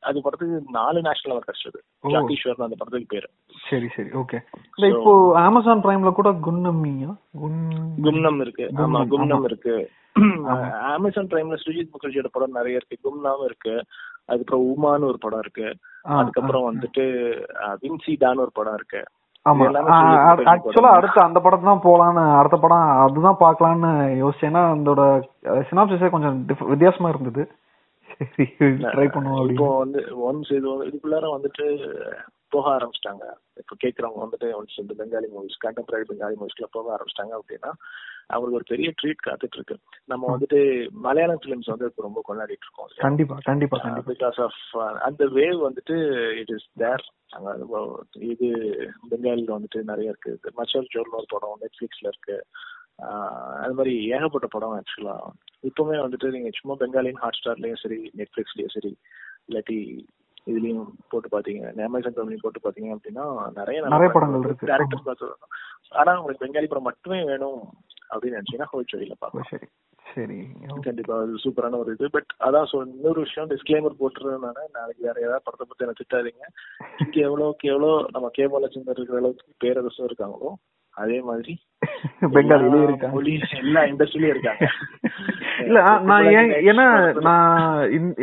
அது 0.00 0.22
படத்துக்கு 0.22 0.62
நாலு 0.70 1.02
நேஷனல் 1.02 1.38
அவார்ட் 1.38 1.50
கிடைச்சது. 1.50 1.78
ஓ. 2.00 2.08
ஜாதீஸ்வர் 2.08 2.66
அந்த 2.66 2.76
படத்துக்கு 2.78 3.06
பேரு. 3.08 3.28
சரி 3.70 3.88
சரி 3.96 4.08
ஓகே 4.08 4.38
இல்ல 4.76 4.98
இப்போ 4.98 5.40
அமேசான் 5.40 5.82
பிரைம்ல 5.82 6.12
கூட 6.12 6.30
குன்னம்மியா 6.30 7.10
குன் 7.32 7.60
கும்னம் 8.02 8.40
இருக்கு. 8.40 8.70
ஆமா 8.76 9.00
ஆமா. 9.20 9.44
இருக்கு. 9.44 9.90
அமேசான் 10.96 11.26
பிரைம்ல 11.26 11.56
சுஜித் 11.64 11.92
முகர்ஜியோட 11.94 12.26
படம் 12.32 12.50
நிறைய 12.50 12.78
இருக்கு. 12.80 12.96
கும்னாவும் 13.04 13.44
இருக்கு. 13.44 13.74
அதுக்கப்புறம் 14.24 14.70
உமான்னு 14.70 15.04
ஒரு 15.04 15.18
படம் 15.18 15.38
இருக்கு. 15.38 15.68
அதுக்கப்புறம் 16.02 16.66
வந்துட்டு 16.70 17.04
வின்சிடான்னு 17.82 18.44
ஒரு 18.44 18.52
படம் 18.52 18.74
இருக்கு. 18.74 19.02
ஆமா. 19.48 19.66
ஆக்சுவலா 20.52 20.82
படம். 20.82 20.96
அடுத்து 20.96 21.20
அந்த 21.22 21.38
படத்தை 21.40 21.66
தான் 21.66 21.84
போலான்னு 21.84 22.24
அடுத்த 22.38 22.56
படம் 22.56 22.88
அதுதான் 23.04 23.42
பார்க்கலான்னு 23.44 23.90
யோசிச்சேன்னா 24.22 24.62
அதோட 24.74 25.04
சினாப்சிஸே 25.70 26.10
கொஞ்சம் 26.10 26.36
வித்தியாசமா 26.72 27.10
இருந்தது. 27.12 27.44
சரி 28.18 28.44
ட்ரை 28.86 29.06
பண்ணுவோம் 29.14 29.50
இப்போ 29.50 29.66
வந்து 29.78 30.00
ஒன்ஸ் 30.28 30.50
இது 30.56 30.68
இதுக்குள்ளார 30.88 31.26
வந்துட்டு 31.34 31.66
போக 32.52 32.66
ஆரம்பிச்சிட்டாங்க. 32.76 33.24
இப்ப 33.56 33.76
கேக்குறவங்க 33.84 34.20
வந்துட்டு 34.24 34.48
ஒன்ஸ் 34.58 34.80
இந்த 34.82 34.94
பெங்காலி 35.00 35.28
மூவிஸ் 35.34 35.62
கண்டெம்பரரி 35.64 36.06
பெங்காலி 36.10 36.36
மூவிஸ்ல 36.40 36.68
போக 36.70 36.86
ஆரம்பிச்சிட்டாங்க 36.96 37.34
அப்படின்னா 37.38 37.72
அவங்களுக்கு 38.28 38.58
ஒரு 38.60 38.70
பெரிய 38.70 38.88
ட்ரீட் 38.98 39.26
காத்துட்டு 39.26 39.58
இருக்கு 39.58 39.76
நம்ம 40.06 40.24
வந்துட்டு 40.32 40.58
மலையாளம் 41.06 41.42
பிலிம்ஸ் 41.44 41.70
வந்து 41.72 41.88
இப்ப 41.90 42.02
ரொம்ப 42.02 42.22
கொண்டாடிட்டு 42.28 42.66
இருக்கோம் 42.66 42.90
கண்டிப்பா 43.06 43.36
கண்டிப்பா 43.44 43.78
பிகாஸ் 44.10 44.40
ஆஃப் 44.46 44.60
அந்த 45.00 45.24
வேவ் 45.38 45.60
வந்துட்டு 45.68 45.96
இட் 46.40 46.52
இஸ் 46.56 46.68
தேர் 46.76 47.04
அங்க 47.30 47.54
இது 48.26 48.48
பெங்காலில 49.10 49.56
வந்துட்டு 49.56 49.80
நிறைய 49.82 50.12
இருக்கு. 50.14 50.52
மச்சர் 50.58 51.00
ஒரு 51.02 51.26
படம் 51.32 51.62
நெட்ஃபிளிக்ஸ்ல 51.64 52.12
இருக்கு. 52.12 52.36
அது 53.62 53.74
மாதிரி 53.74 53.92
ஏகப்பட்ட 54.14 54.46
படம் 54.46 54.76
ஆக்சுவலா 54.76 55.16
இப்பவுமே 55.68 55.98
வந்துட்டு 56.04 56.28
நீங்க 56.30 56.50
சும்மா 56.50 56.74
பெங்காலின் 56.80 57.20
ஹாட் 57.22 57.38
ஸ்டார்லயும் 57.40 57.82
சரி 57.82 57.98
நெட்ஃபிளிக்ஸ்லயும் 58.16 58.74
சரி 58.76 58.92
இல்லாட்டி 59.48 59.78
இதுலயும் 60.52 60.88
போட்டு 61.10 61.28
பாத்தீங்க. 61.34 61.62
அமேசான் 61.88 62.16
கம்பெனி 62.16 62.38
போட்டு 62.42 62.64
பாத்தீங்க 62.66 62.90
அப்படின்னா 62.96 63.26
நிறைய 63.58 63.80
நிறைய 63.94 64.10
படங்கள் 64.14 64.46
இருக்கு. 64.48 64.70
டேரக்டர் 64.72 65.08
பார்த்து 65.10 65.28
ஆனா 66.00 66.12
உங்களுக்கு 66.20 66.44
பெங்காலி 66.44 66.68
படம் 66.70 66.88
மட்டுமே 66.90 67.20
வேணும் 67.24 67.60
அப்படின்னு 68.12 68.38
நினைச்சீங்கன்னா 68.38 68.72
ஹோச்சோரியில 68.72 69.16
பார்க்கலாம். 69.18 69.50
சரி. 69.52 69.68
சரி. 70.14 70.36
கண்டிப்பா 70.84 71.14
அது 71.22 71.32
சூப்பரான 71.44 71.78
ஒரு 71.78 71.90
இது. 71.96 72.06
பட் 72.10 72.30
அதான் 72.46 72.68
சொல் 72.70 72.92
இன்னொரு 72.94 73.20
விஷயம் 73.20 73.50
டிஸ்க்ளைமர் 73.50 73.98
போட்டுருந்தேன் 74.00 74.76
நாளைக்கு 74.78 75.02
வேற 75.08 75.16
ஏதாவது 75.20 75.44
படத்தை 75.44 75.66
பத்தி 75.66 75.86
எனக்கு 75.86 76.04
திட்டாதீங்க. 76.04 76.44
இங்க 77.04 77.18
எவ்வளவுக்கு 77.28 77.68
எவ்வளவு 77.68 78.06
நம்ம 78.10 78.30
கேமலட்சுமி 78.38 78.92
இருக்கிற 78.94 79.20
அளவுக்கு 79.22 79.54
பேரரசும் 79.64 80.08
இருக்காங்களோ 80.08 80.50
அதே 80.98 81.18
மாதிரி 81.22 81.54
பெங்காலிலே 82.34 82.68
எல்லா 82.70 82.86
இருக்காங்க 82.86 83.14
மொழி 83.16 83.32
எல்லா 83.60 83.80
இண்டஸ்ட்ரியிலும் 83.90 84.32
இருக்காங்க 84.34 84.64
இல்ல 85.66 85.78
நான் 86.10 86.26
ஏன் 86.38 86.50
ஏன்னா 86.70 86.86
நான் 87.20 87.62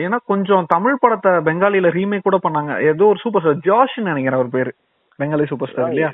ஏன்னா 0.05 0.17
கொஞ்சம் 0.31 0.69
தமிழ் 0.73 1.01
படத்தை 1.01 1.31
பெங்காலில 1.47 1.91
ரீமேக் 1.97 2.27
கூட 2.27 2.37
பண்ணாங்க. 2.45 2.73
ஏதோ 2.91 3.05
ஒரு 3.05 3.19
சூப்பர் 3.23 3.43
ஸ்டார் 3.43 3.63
ஜாஷ்னு 3.67 4.09
நினைக்கிறேன் 4.11 4.39
அவர் 4.39 4.55
பேரு. 4.57 4.71
பெங்காலி 5.19 5.47
சூப்பர் 5.51 5.71
ஸ்டார் 5.71 5.91
இல்லையா? 5.91 6.11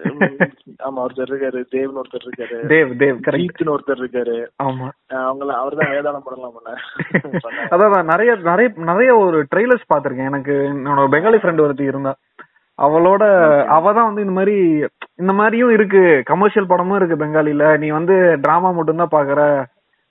ஆமா 0.86 1.00
ஒருத்தர் 1.04 1.30
இருக்காரு 1.30 1.60
தேவ்னு 1.72 2.00
ஒருத்தர் 2.00 2.24
இருக்காரு. 2.26 2.56
தேவ் 2.72 2.90
தேவ் 3.02 3.16
கரெக்ட் 3.26 3.50
ஜீத்னு 3.50 3.72
ஒருத்தர் 3.74 4.00
இருக்காரு. 4.02 4.36
ஆமா. 4.62 4.86
அவங்கள 5.22 5.50
அவர்தான் 5.60 5.92
வேதாளம் 5.94 6.24
படம்லாம் 6.26 6.56
பண்ணாரு. 6.56 6.80
அதான் 7.74 8.10
நிறைய 8.12 8.34
நிறைய 8.50 8.68
நிறைய 8.90 9.10
ஒரு 9.18 9.40
ட்ரெய்லர்ஸ் 9.52 9.90
பாத்திருக்கேன் 9.92 10.30
எனக்கு 10.32 10.54
என்னோட 10.70 11.06
பெங்காலி 11.14 11.40
ஃப்ரெண்ட் 11.42 11.64
ஒருத்தி 11.66 11.84
இருந்தா. 11.84 12.14
அவளோட 12.86 13.22
அவ 13.76 13.92
தான் 13.96 14.08
வந்து 14.08 14.24
இந்த 14.24 14.34
மாதிரி 14.38 14.56
இந்த 15.22 15.32
மாதிரியும் 15.38 15.72
இருக்கு. 15.76 16.02
கமர்ஷியல் 16.30 16.70
படமும் 16.72 16.98
இருக்கு 16.98 17.20
பெங்காலில. 17.22 17.64
நீ 17.82 17.88
வந்து 17.98 18.14
டிராமா 18.44 18.70
மட்டும் 18.78 19.02
தான் 19.02 19.14
பாக்குற. 19.16 19.40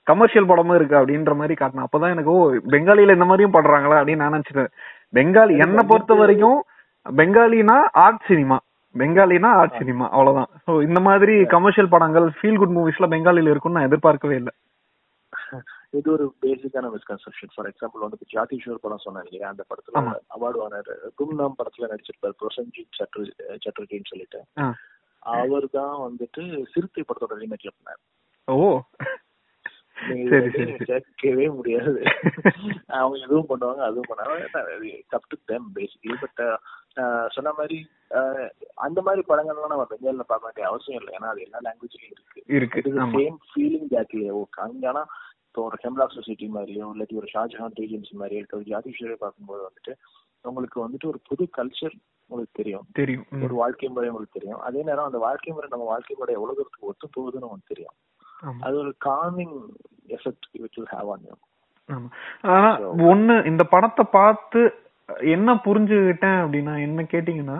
கமர்ஷியல் 0.06 0.50
படமும் 0.50 0.76
இருக்கு 0.78 0.98
அப்படின்ற 1.00 1.32
மாதிரி 1.40 1.54
காட்டின. 1.60 1.84
அப்பதான் 1.86 2.14
எனக்கு 2.14 2.32
ஓ 2.36 2.40
பெங்காலில 2.74 3.16
இந்த 3.18 3.28
மாதிரியும் 3.30 3.56
பண்றாங்களா 3.56 3.98
அப்படின்னு 4.00 4.22
நான் 4.24 4.36
நினைச்சிட்டேன். 4.36 4.70
பெங்காலி 5.18 5.54
என்ன 5.66 5.80
பொறுத்த 5.90 6.14
வரைக்கும் 6.22 6.58
பெங்காலினா 7.06 7.78
ஆர்ட் 8.04 8.24
சினிமா 8.30 8.58
பெங்காலினா 8.94 9.50
ஆர்ட் 9.60 9.78
சினிமா 9.80 10.06
அவ்வளவுதான். 10.14 10.48
சோ 10.66 10.72
இந்த 10.86 11.00
மாதிரி 11.08 11.34
கமர்ஷியல் 11.54 11.92
படங்கள் 11.92 12.26
ஃபீல் 12.38 12.60
குட் 12.62 12.76
மூவிஸ்ல 12.78 13.08
பெங்காலில 13.12 13.52
இருக்கும்னு 13.52 13.78
நான் 13.78 13.88
எதிர்பார்க்கவே 13.90 14.36
இல்லை. 14.40 14.52
இது 15.92 16.08
ஒரு 16.12 16.34
பேசிக்கான 16.42 16.90
மிஸ்கன்செப்ஷன் 16.94 17.52
ஃபார் 17.54 17.68
எக்ஸாம்பிள் 17.70 18.04
வந்து 18.04 18.18
ஜாதிஷோர் 18.32 18.82
படம் 18.84 19.04
சொன்னேன் 19.04 19.24
இல்லையா 19.24 19.48
அந்த 19.48 19.64
படத்துல. 19.70 20.02
அவார்டு 20.36 20.60
வாங்கினாரு. 20.62 20.94
கும்நாம் 21.18 21.58
படத்துல 21.60 21.90
நடிச்சிருப்பாரு 21.92 22.34
பிரசன்ஜித் 22.42 22.98
சட்ரு 22.98 23.24
சட்டர்ஜின்னு 23.64 24.10
சொல்லிட்டு. 24.12 24.40
அவர் 25.36 25.66
தான் 25.70 25.96
வந்துட்டு 26.06 26.42
சிறுத்தை 26.74 27.04
படத்தோட 27.04 27.34
ரீமேக்ல 27.42 27.72
பண்ணாரு. 27.78 28.02
ஓ. 28.48 28.80
கேட்கவே 30.88 31.46
முடியாது. 31.56 32.02
அவங்க 33.00 33.16
எதுவும் 33.24 33.48
பண்ணுவாங்க 33.48 33.82
அதுவும் 33.88 34.10
தேம் 35.50 35.66
பேசிக்கலி 35.74 36.16
பட் 36.20 36.42
சொன்ன 37.28 37.52
மாதிரி 37.52 37.78
அந்த 38.86 38.98
மாதிரி 39.06 39.22
படங்கள்லாம் 39.28 39.72
நம்ம 39.72 39.86
பெங்காலில 39.90 40.24
பார்க்க 40.30 40.48
வேண்டிய 40.48 40.68
அவசியம் 40.70 41.00
இல்லை. 41.00 41.12
ஏன்னா 41.18 41.30
அது 41.32 41.44
எல்லா 41.46 41.58
லாங்குவேஜ்லயும் 41.66 42.14
இருக்கு. 42.14 42.40
இருக்கு 42.58 42.80
சேம் 43.16 43.36
ஃபீலிங் 43.50 43.90
தட் 43.96 44.16
ஓகே 44.40 44.60
அங்கன்னா 44.66 45.04
இப்போ 45.50 45.62
ஒரு 45.68 45.76
ஹெம்லாக் 45.84 46.16
சொசைட்டி 46.16 46.46
மாதிரியோ 46.56 46.88
இல்லாட்டி 46.94 47.16
ஒரு 47.20 47.28
ஷாஜஹான் 47.32 47.76
ரீஜன்சி 47.80 48.14
மாதிரியோ 48.20 48.40
இல்லை 48.42 48.56
ஒரு 48.58 48.66
ஜாதிஷரை 48.72 49.16
பார்க்கும்போது 49.22 49.62
வந்துட்டு 49.68 49.92
உங்களுக்கு 50.50 50.78
வந்துட்டு 50.82 51.06
ஒரு 51.12 51.18
புது 51.28 51.44
கல்ச்சர் 51.56 51.94
உங்களுக்கு 52.30 52.58
தெரியும். 52.58 52.84
தெரியும். 52.98 53.24
ஒரு 53.46 53.54
வாழ்க்கை 53.60 53.88
முறை 53.94 54.08
உங்களுக்கு 54.10 54.36
தெரியும். 54.36 54.60
அதே 54.66 54.80
நேரம் 54.88 55.08
அந்த 55.08 55.18
வாழ்க்கை 55.24 55.52
முறை 55.54 55.68
நம்ம 55.72 55.86
வாழ்க்கை 55.92 56.14
முறை 56.20 56.32
எவ்வளவு 56.36 56.56
தூரத்துக்கு 56.58 56.90
ஒத்து 56.90 57.06
போகுதுன்னு 57.16 57.48
உங்களுக்கு 57.48 57.72
தெரியும். 57.72 57.96
அது 58.66 58.74
ஒரு 58.82 58.92
calming 59.06 59.56
effect 60.16 60.46
which 60.62 60.78
will 60.78 60.92
have 60.92 61.10
on 61.14 61.24
you. 61.28 61.34
ஆனா 62.54 62.70
ஒண்ணு 63.10 63.36
இந்த 63.50 63.64
படத்தை 63.74 64.04
பார்த்து 64.18 64.62
என்ன 65.34 65.54
புரிஞ்சுக்கிட்டேன் 65.66 66.38
அப்படின்னா 66.44 66.74
என்ன 66.86 67.06
கேட்டீங்கன்னா 67.14 67.58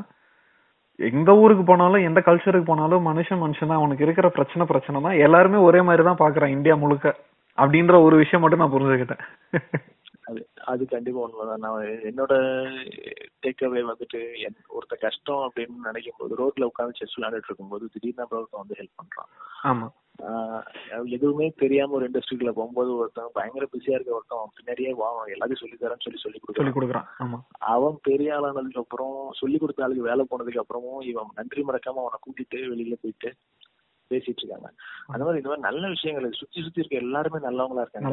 எந்த 0.98 1.30
ஊருக்கு 1.42 1.64
போனாலும் 1.70 2.06
எந்த 2.08 2.22
கல்ச்சருக்கு 2.28 2.70
போனாலும் 2.70 3.06
மனுஷன் 3.10 3.42
மனுஷன் 3.44 3.70
தான் 3.70 3.80
அவனுக்கு 3.80 4.06
இருக்கிற 4.06 4.28
பிரச்சனை 4.38 4.64
பிரச்சனை 4.72 5.02
தான் 5.06 5.20
எல்லாருமே 5.26 5.60
ஒரே 5.68 5.82
மாதிரி 5.88 6.04
தான் 6.08 6.22
பாக்குறான் 6.22 6.54
இந்தியா 6.56 6.76
முழுக்க. 6.84 7.14
அப்படின்ற 7.60 8.02
ஒரு 8.02 8.16
விஷயம் 8.16 8.42
மட்டும் 8.42 8.62
நான் 8.62 8.74
புரிஞ்சுக்கிட்டேன். 8.74 9.24
அது 10.28 10.40
அது 10.64 10.82
கண்டிப்பா 10.86 11.20
உண்மைதான். 11.20 11.64
நான் 11.64 11.86
என்னோட 12.08 12.32
டேக் 13.42 13.64
அவே 13.66 13.80
வந்துட்டு 13.88 14.20
ஒருத்த 14.76 14.96
கஷ்டம் 15.00 15.40
அப்படின்னு 15.46 15.86
நினைக்கும் 15.86 16.18
போது 16.18 16.38
ரோட்ல 16.40 16.68
உட்காந்து 16.68 16.98
செஸ் 16.98 17.16
விளையாண்டுட்டு 17.16 17.50
இருக்கும்போது 17.50 17.88
திடீர்னு 17.92 18.22
அப்புறம் 18.22 18.62
வந்து 18.62 18.78
ஹெல்ப் 18.80 19.00
பண்றான். 19.00 19.30
ஆமா. 19.64 19.88
எதுவுமே 21.04 21.46
தெரியாம 21.56 21.94
ஒரு 21.94 22.10
இண்டஸ்ட்ரிக்குள்ள 22.10 22.50
போகும்போது 22.50 22.90
ஒருத்தன் 22.96 23.30
பயங்கர 23.32 23.66
பிஸியா 23.72 23.94
இருக்க 23.94 24.18
ஒருத்தன் 24.18 24.54
பின்னாடியே 24.56 24.90
வா 24.90 25.08
எல்லாத்தையும் 25.26 25.62
சொல்லி 25.62 25.76
தரேன்னு 25.76 26.04
சொல்லி 26.06 26.20
சொல்லி 26.22 26.40
சொல்லி 26.56 26.72
கொடுக்குறான். 26.72 27.08
அவன் 27.74 27.96
பெரிய 28.02 28.36
ஆளானதுக்கு 28.36 28.84
அப்புறம் 28.84 29.14
சொல்லி 29.32 29.58
கொடுத்த 29.58 29.84
ஆளுக்கு 29.84 30.08
வேலை 30.08 30.24
போனதுக்கு 30.30 30.62
அப்புறமும் 30.64 31.02
இவன் 31.02 31.34
நன்றி 31.34 31.62
மறக்காம 31.62 32.02
அவனை 32.02 32.20
கூட்டிட்டு 32.26 32.60
வெளியில 32.72 32.98
போயிட்டு 33.02 33.30
பேசிட்டு 34.10 34.34
இருக்காங்க 34.36 34.70
அந்த 35.06 35.24
மாதிரி 35.24 35.36
இந்த 35.36 35.48
மாதிரி 35.48 35.60
நல்ல 35.60 35.88
விஷயங்கள் 35.88 36.30
சுத்தி 36.32 36.62
சுத்தி 36.62 36.80
இருக்க 36.80 36.96
எல்லாருமே 36.96 37.38
நல்லவங்களா 37.38 37.80
இருக்காங்க. 37.80 38.08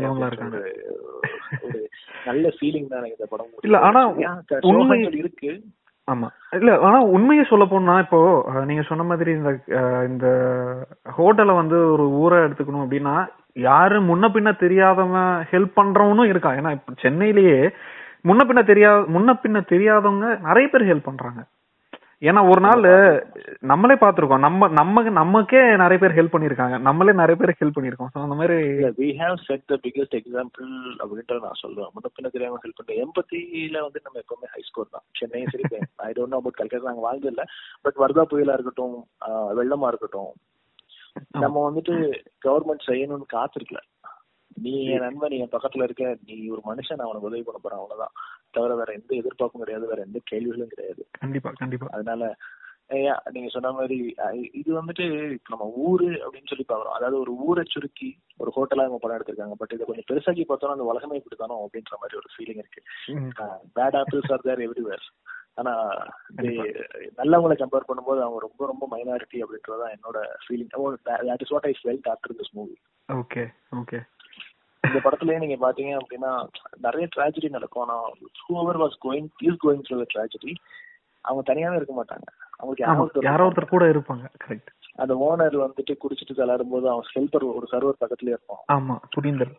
ஒரு- 1.61 1.85
நல்ல 2.25 2.47
ஃபீலிங் 2.47 2.87
தான் 2.87 3.03
இந்த 3.03 3.25
படம். 3.29 3.45
இல்ல, 3.61 3.79
ஆனா 3.79 4.07
இருக்கு. 5.17 5.63
ஆமா. 6.11 6.27
இல்ல 6.51 6.77
ஆனா 6.77 7.01
உண்மையை 7.01 7.45
சொல்ல 7.49 7.65
போனா 7.65 7.99
இப்போ 7.99 8.51
நீங்க 8.65 8.81
சொன்ன 8.81 9.03
மாதிரி 9.03 9.31
இந்த 9.31 9.59
இந்த 10.07 10.27
ஹோட்டலை 11.17 11.55
வந்து 11.55 11.91
ஒரு 11.91 12.09
ஊரை 12.09 12.39
எடுத்துக்கணும் 12.39 12.85
அப்படின்னா 12.87 13.27
யாரு 13.53 14.01
முன்ன 14.01 14.29
பின்ன 14.29 14.57
தெரியாதவன் 14.57 15.45
ஹெல்ப் 15.51 15.71
பண்றவனும் 15.75 16.31
இருக்கான். 16.33 16.55
ஏன்னா 16.55 16.71
இப்ப 16.71 16.93
சென்னையிலேயே 16.97 17.71
முன்ன 18.23 18.43
பின்ன 18.47 18.65
தெரியாத 18.65 19.11
முன்ன 19.11 19.39
பின்ன 19.43 19.61
தெரியாதவங்க 19.69 20.39
நிறைய 20.39 20.69
பேர் 20.69 20.95
ஹெல்ப் 20.95 21.03
பண்றாங்க. 21.03 21.45
ஏன்னா 22.21 22.41
ஒரு 22.51 22.61
நாள் 22.65 22.83
நம்மளே 23.71 23.95
பாத்திருக்கோம் 23.95 24.43
நம்ம 24.45 24.67
நம்ம 24.77 25.01
நமக்கே 25.17 25.59
நிறைய 25.81 25.97
பேர் 26.01 26.15
ஹெல்ப் 26.17 26.33
பண்ணிருக்காங்க 26.35 26.77
நம்மளே 26.87 27.13
நிறைய 27.19 27.35
பேர் 27.37 27.57
ஹெல்ப் 27.59 27.77
பண்ணிருக்கோம் 27.77 28.09
So, 28.13 28.21
அந்த 28.23 28.37
மாதிரி 28.39 28.55
we 28.99 29.09
have 29.19 29.35
set 29.43 29.65
the 29.65 29.77
biggest 29.83 30.15
example 30.19 30.69
அப்படின்ட்டு 31.01 31.37
நான் 31.43 31.61
சொல்லுவேன் 31.61 31.91
முன்ன 31.93 32.11
பின்ன 32.15 32.31
தெரியாம 32.35 32.59
ஹெல்ப் 32.63 32.79
பண்றேன் 32.79 33.01
எம்பத்தியில 33.03 33.83
வந்து 33.85 34.01
நம்ம 34.05 34.21
எப்பவுமே 34.23 34.49
ஹை 34.55 34.61
ஸ்கோர் 34.61 34.93
தான். 34.95 35.05
சென்னையும் 35.19 35.51
சரி 35.53 35.67
I 36.03 36.11
don't 36.11 36.33
know 36.33 36.39
about 36.41 36.59
Calcutta 36.61 36.89
நாங்க 36.89 37.05
வாழ்ந்தது 37.07 37.31
இல்ல 37.33 37.45
பட் 37.85 37.99
வர்தா 38.03 38.25
புயலா 38.31 38.57
இருக்கட்டும் 38.57 38.97
வெள்ளமா 39.59 39.89
இருக்கட்டும் 39.93 40.31
நம்ம 41.37 41.61
வந்துட்டு 41.67 41.93
கவர்மெண்ட் 42.45 42.87
செய்யணும்னு 42.89 43.27
காத்திருக்கல. 43.31 43.79
நீ 44.61 44.73
என் 44.93 45.03
நண்பன் 45.05 45.37
என் 45.37 45.55
பக்கத்துல 45.55 45.87
இருக்க 45.87 46.17
நீ 46.25 46.35
ஒரு 46.47 46.61
மனுஷன் 46.65 46.99
நான் 46.99 47.09
உனக்கு 47.09 47.29
உதவி 47.29 47.43
பண்ண 47.43 47.59
போறேன் 47.63 47.79
அவ்வளவுதான். 47.79 48.13
தவிர 48.49 48.75
வேற 48.75 48.93
எந்த 48.93 49.11
எதிர்பார்ப்பும் 49.15 49.63
கிடையாது 49.63 49.87
வேற 49.87 50.01
எந்த 50.01 50.19
கேள்விகளும் 50.23 50.67
கிடையாது. 50.67 51.01
கண்டிப்பா 51.19 51.51
கண்டிப்பா. 51.55 51.89
அதனால 51.91 52.35
நீங்க 53.31 53.49
சொன்ன 53.49 53.71
மாதிரி 53.71 53.95
இது 54.51 54.69
வந்துட்டு 54.81 55.05
இப்ப 55.31 55.51
நம்ம 55.53 55.65
ஊரு 55.87 56.07
அப்படின்னு 56.25 56.51
சொல்லி 56.51 56.65
பாக்குறோம் 56.67 56.97
அதாவது 56.97 57.19
ஒரு 57.19 57.31
ஊரை 57.47 57.63
சுருக்கி 57.67 58.09
ஒரு 58.37 58.51
ஹோட்டலா 58.55 58.85
இவங்க 58.87 58.99
படம் 59.01 59.17
எடுத்திருக்காங்க. 59.17 59.55
பட் 59.57 59.73
இதை 59.73 59.85
கொஞ்சம் 59.85 60.07
பெருசாக்கி 60.11 60.43
பார்த்தோம்னா 60.43 60.77
அந்த 60.77 60.91
உலகமே 60.91 61.17
இப்படித்தானோ 61.17 61.57
அப்படின்ற 61.63 61.99
மாதிரி 62.01 62.19
ஒரு 62.21 62.29
ஃபீலிங் 62.35 62.61
இருக்கு. 62.63 62.83
Bad 63.75 63.97
apples 64.01 64.31
are 64.31 64.41
there 64.41 64.65
everywhere 64.67 65.07
ஆனா 65.53 65.73
நல்லவங்களை 67.19 67.55
கம்பேர் 67.59 67.89
பண்ணும்போது 67.89 68.19
அவங்க 68.25 68.39
ரொம்ப 68.39 68.65
ரொம்ப 68.65 68.87
மைனாரிட்டி 68.91 69.37
அப்படின்றதுதான் 69.43 69.95
என்னோட 69.97 70.17
feeling 70.43 70.71
that 71.07 71.43
is 71.45 71.53
what 71.55 71.67
I 71.71 71.73
felt 71.83 72.09
after 72.09 72.37
this 72.37 72.53
movie 72.53 72.77
okay 73.09 73.43
okay 73.75 73.99
இந்த 74.83 74.99
படத்துலயே 75.03 75.41
நீங்க 75.43 75.57
பாத்தீங்க 75.63 75.93
அப்படின்னா 76.01 76.31
நிறைய 76.85 77.05
ட்ராஜடி 77.15 77.49
நடக்கும். 77.49 77.83
ஆனா 77.85 77.95
whoever 78.47 78.81
was 78.83 78.97
going 79.05 79.29
is 79.47 79.61
going 79.65 79.85
through 79.87 80.05
tragedy 80.15 80.53
அவங்க 81.25 81.41
தனியாவே 81.49 81.79
இருக்க 81.79 81.93
மாட்டாங்க. 81.99 82.27
அவங்களுக்கு 82.57 83.27
யாரோ 83.29 83.45
ஒருத்தர் 83.47 83.73
கூட 83.75 83.85
இருப்பாங்க 83.93 84.25
கரெக்ட் 84.43 84.69
அந்த 85.03 85.13
ஓனர் 85.25 85.55
வந்துட்டு 85.63 85.93
குடிச்சிட்டு 86.03 86.37
விளையாடும் 86.37 86.71
போது 86.73 86.85
அவன் 86.89 87.09
ஹெல்ப்பர் 87.15 87.45
ஒரு 87.57 87.67
சர்வர் 87.71 88.01
பக்கத்துலயே 88.03 88.35
இருப்பான். 88.35 88.61
ஆமா 88.75 88.95
புரிந்தர் 89.15 89.53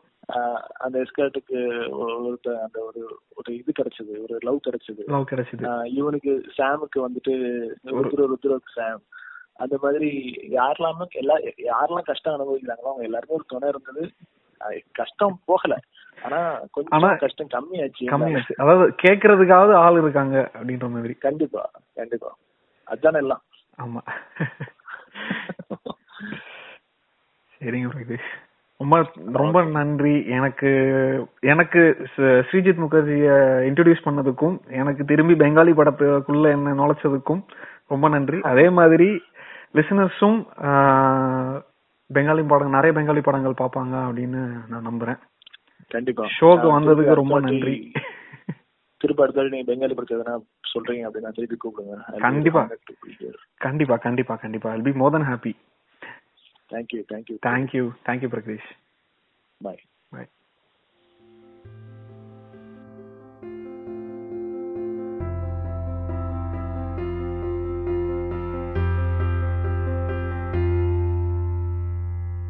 அந்த 0.84 0.96
எஸ்கர்ட்டுக்கு 1.02 1.58
ஒருத்த 2.04 2.48
அந்த 2.64 2.78
ஒரு 2.88 3.02
ஒரு 3.36 3.50
இது 3.58 3.70
கிடைச்சது 3.78 4.14
ஒரு 4.24 4.34
லவ் 4.48 4.58
கிடைச்சது. 4.66 5.02
லவ் 5.14 5.28
கிடைச்சது. 5.30 5.62
இவனுக்கு 5.98 6.32
சாமுக்கு 6.56 6.98
வந்துட்டு 7.06 7.34
ருத்ர 7.98 8.26
ருத்ரோக்கு 8.32 8.74
சாம். 8.74 9.02
அந்த 9.64 9.76
மாதிரி 9.82 10.10
யாரெல்லாம் 10.58 11.00
எல்லா 11.22 11.36
யாரெல்லாம் 11.70 12.08
கஷ்டம் 12.10 12.36
அனுபவிக்கிறாங்களோ 12.36 12.90
அவங்க 12.90 13.08
எல்லாருமே 13.10 13.36
ஒரு 13.38 13.46
துணை 13.52 13.68
இருந்தது. 13.68 14.02
கஷ்டம் 14.92 15.40
போகல. 15.44 15.78
ஆனா 16.22 16.60
கொஞ்சம் 16.70 17.16
கஷ்டம் 17.16 17.48
கம்மியாச்சு. 17.54 18.00
கம்மியாச்சு. 18.00 18.52
அதாவது 18.56 18.94
கேக்குறதுக்காவது 19.02 19.74
ஆள் 19.74 19.98
இருக்காங்க 19.98 20.50
அப்படின்ற 20.54 20.90
மாதிரி. 20.90 21.12
கண்டிப்பா 21.12 21.70
கண்டிப்பா. 21.94 22.36
அதானே 22.84 23.18
எல்லாம். 23.18 23.42
ஆமா. 23.82 23.98
சரிங்க 27.58 27.88
பிரகதீஷ் 27.88 28.28
ரொம்ப 28.76 29.10
ரொம்ப 29.32 29.64
நன்றி. 29.64 30.26
எனக்கு 30.26 30.68
எனக்கு 31.40 32.08
ஸ்ரீ- 32.16 32.20
ஸ்ரீஜித் 32.20 32.86
முகர்ஜிய 32.86 33.30
இன்ட்ரடியூஸ் 33.60 34.02
பண்ணதுக்கும் 34.04 34.58
எனக்கு 34.70 35.04
திரும்பி 35.04 35.34
பெங்காலி 35.34 35.72
படத்துக்குள்ள 35.72 36.50
என்ன 36.50 36.74
நுழைச்சதுக்கும் 36.74 37.42
ரொம்ப 37.88 38.08
நன்றி. 38.08 38.40
அதே 38.40 38.70
மாதிரி 38.70 39.22
லிசனர்ஸும் 39.74 40.46
பெங்காலி 42.14 42.48
படம் 42.48 42.70
நிறைய 42.70 42.98
பெங்காலி 42.98 43.22
படங்கள் 43.22 43.60
பார்ப்பாங்க 43.62 43.94
அப்படின்னு 44.08 44.40
நான் 44.68 44.86
நம்புறேன். 44.86 45.18
கண்டிப்பா. 45.88 46.24
ஷோக்கு 46.40 46.68
வந்ததுக்கு 46.76 47.14
ரொம்ப 47.14 47.40
நன்றி. 47.40 47.92
திருப்பி 48.96 49.22
அடுத்த 49.22 49.42
நீங்க 49.42 49.72
பெங்காலி 49.72 49.94
படத்தை 49.94 50.18
எதனா 50.18 50.34
சொல்றீங்க 50.72 51.04
அப்படின்னா 51.08 51.34
திருப்பி 51.34 51.56
கூப்பிடுங்க. 51.56 52.18
கண்டிப்பா. 52.18 52.68
கண்டிப்பா 53.56 53.96
கண்டிப்பா 53.96 54.36
கண்டிப்பா. 54.36 54.70
I 54.70 54.80
be 54.80 54.92
more 54.92 55.12
than 55.12 55.24
happy 55.30 55.54
thank you 56.72 57.02
thank you 57.12 57.36
thank you 57.46 57.90
thank you 58.06 58.28
Pragatheesh 58.32 58.70
bye 59.60 59.82
bye 60.10 60.28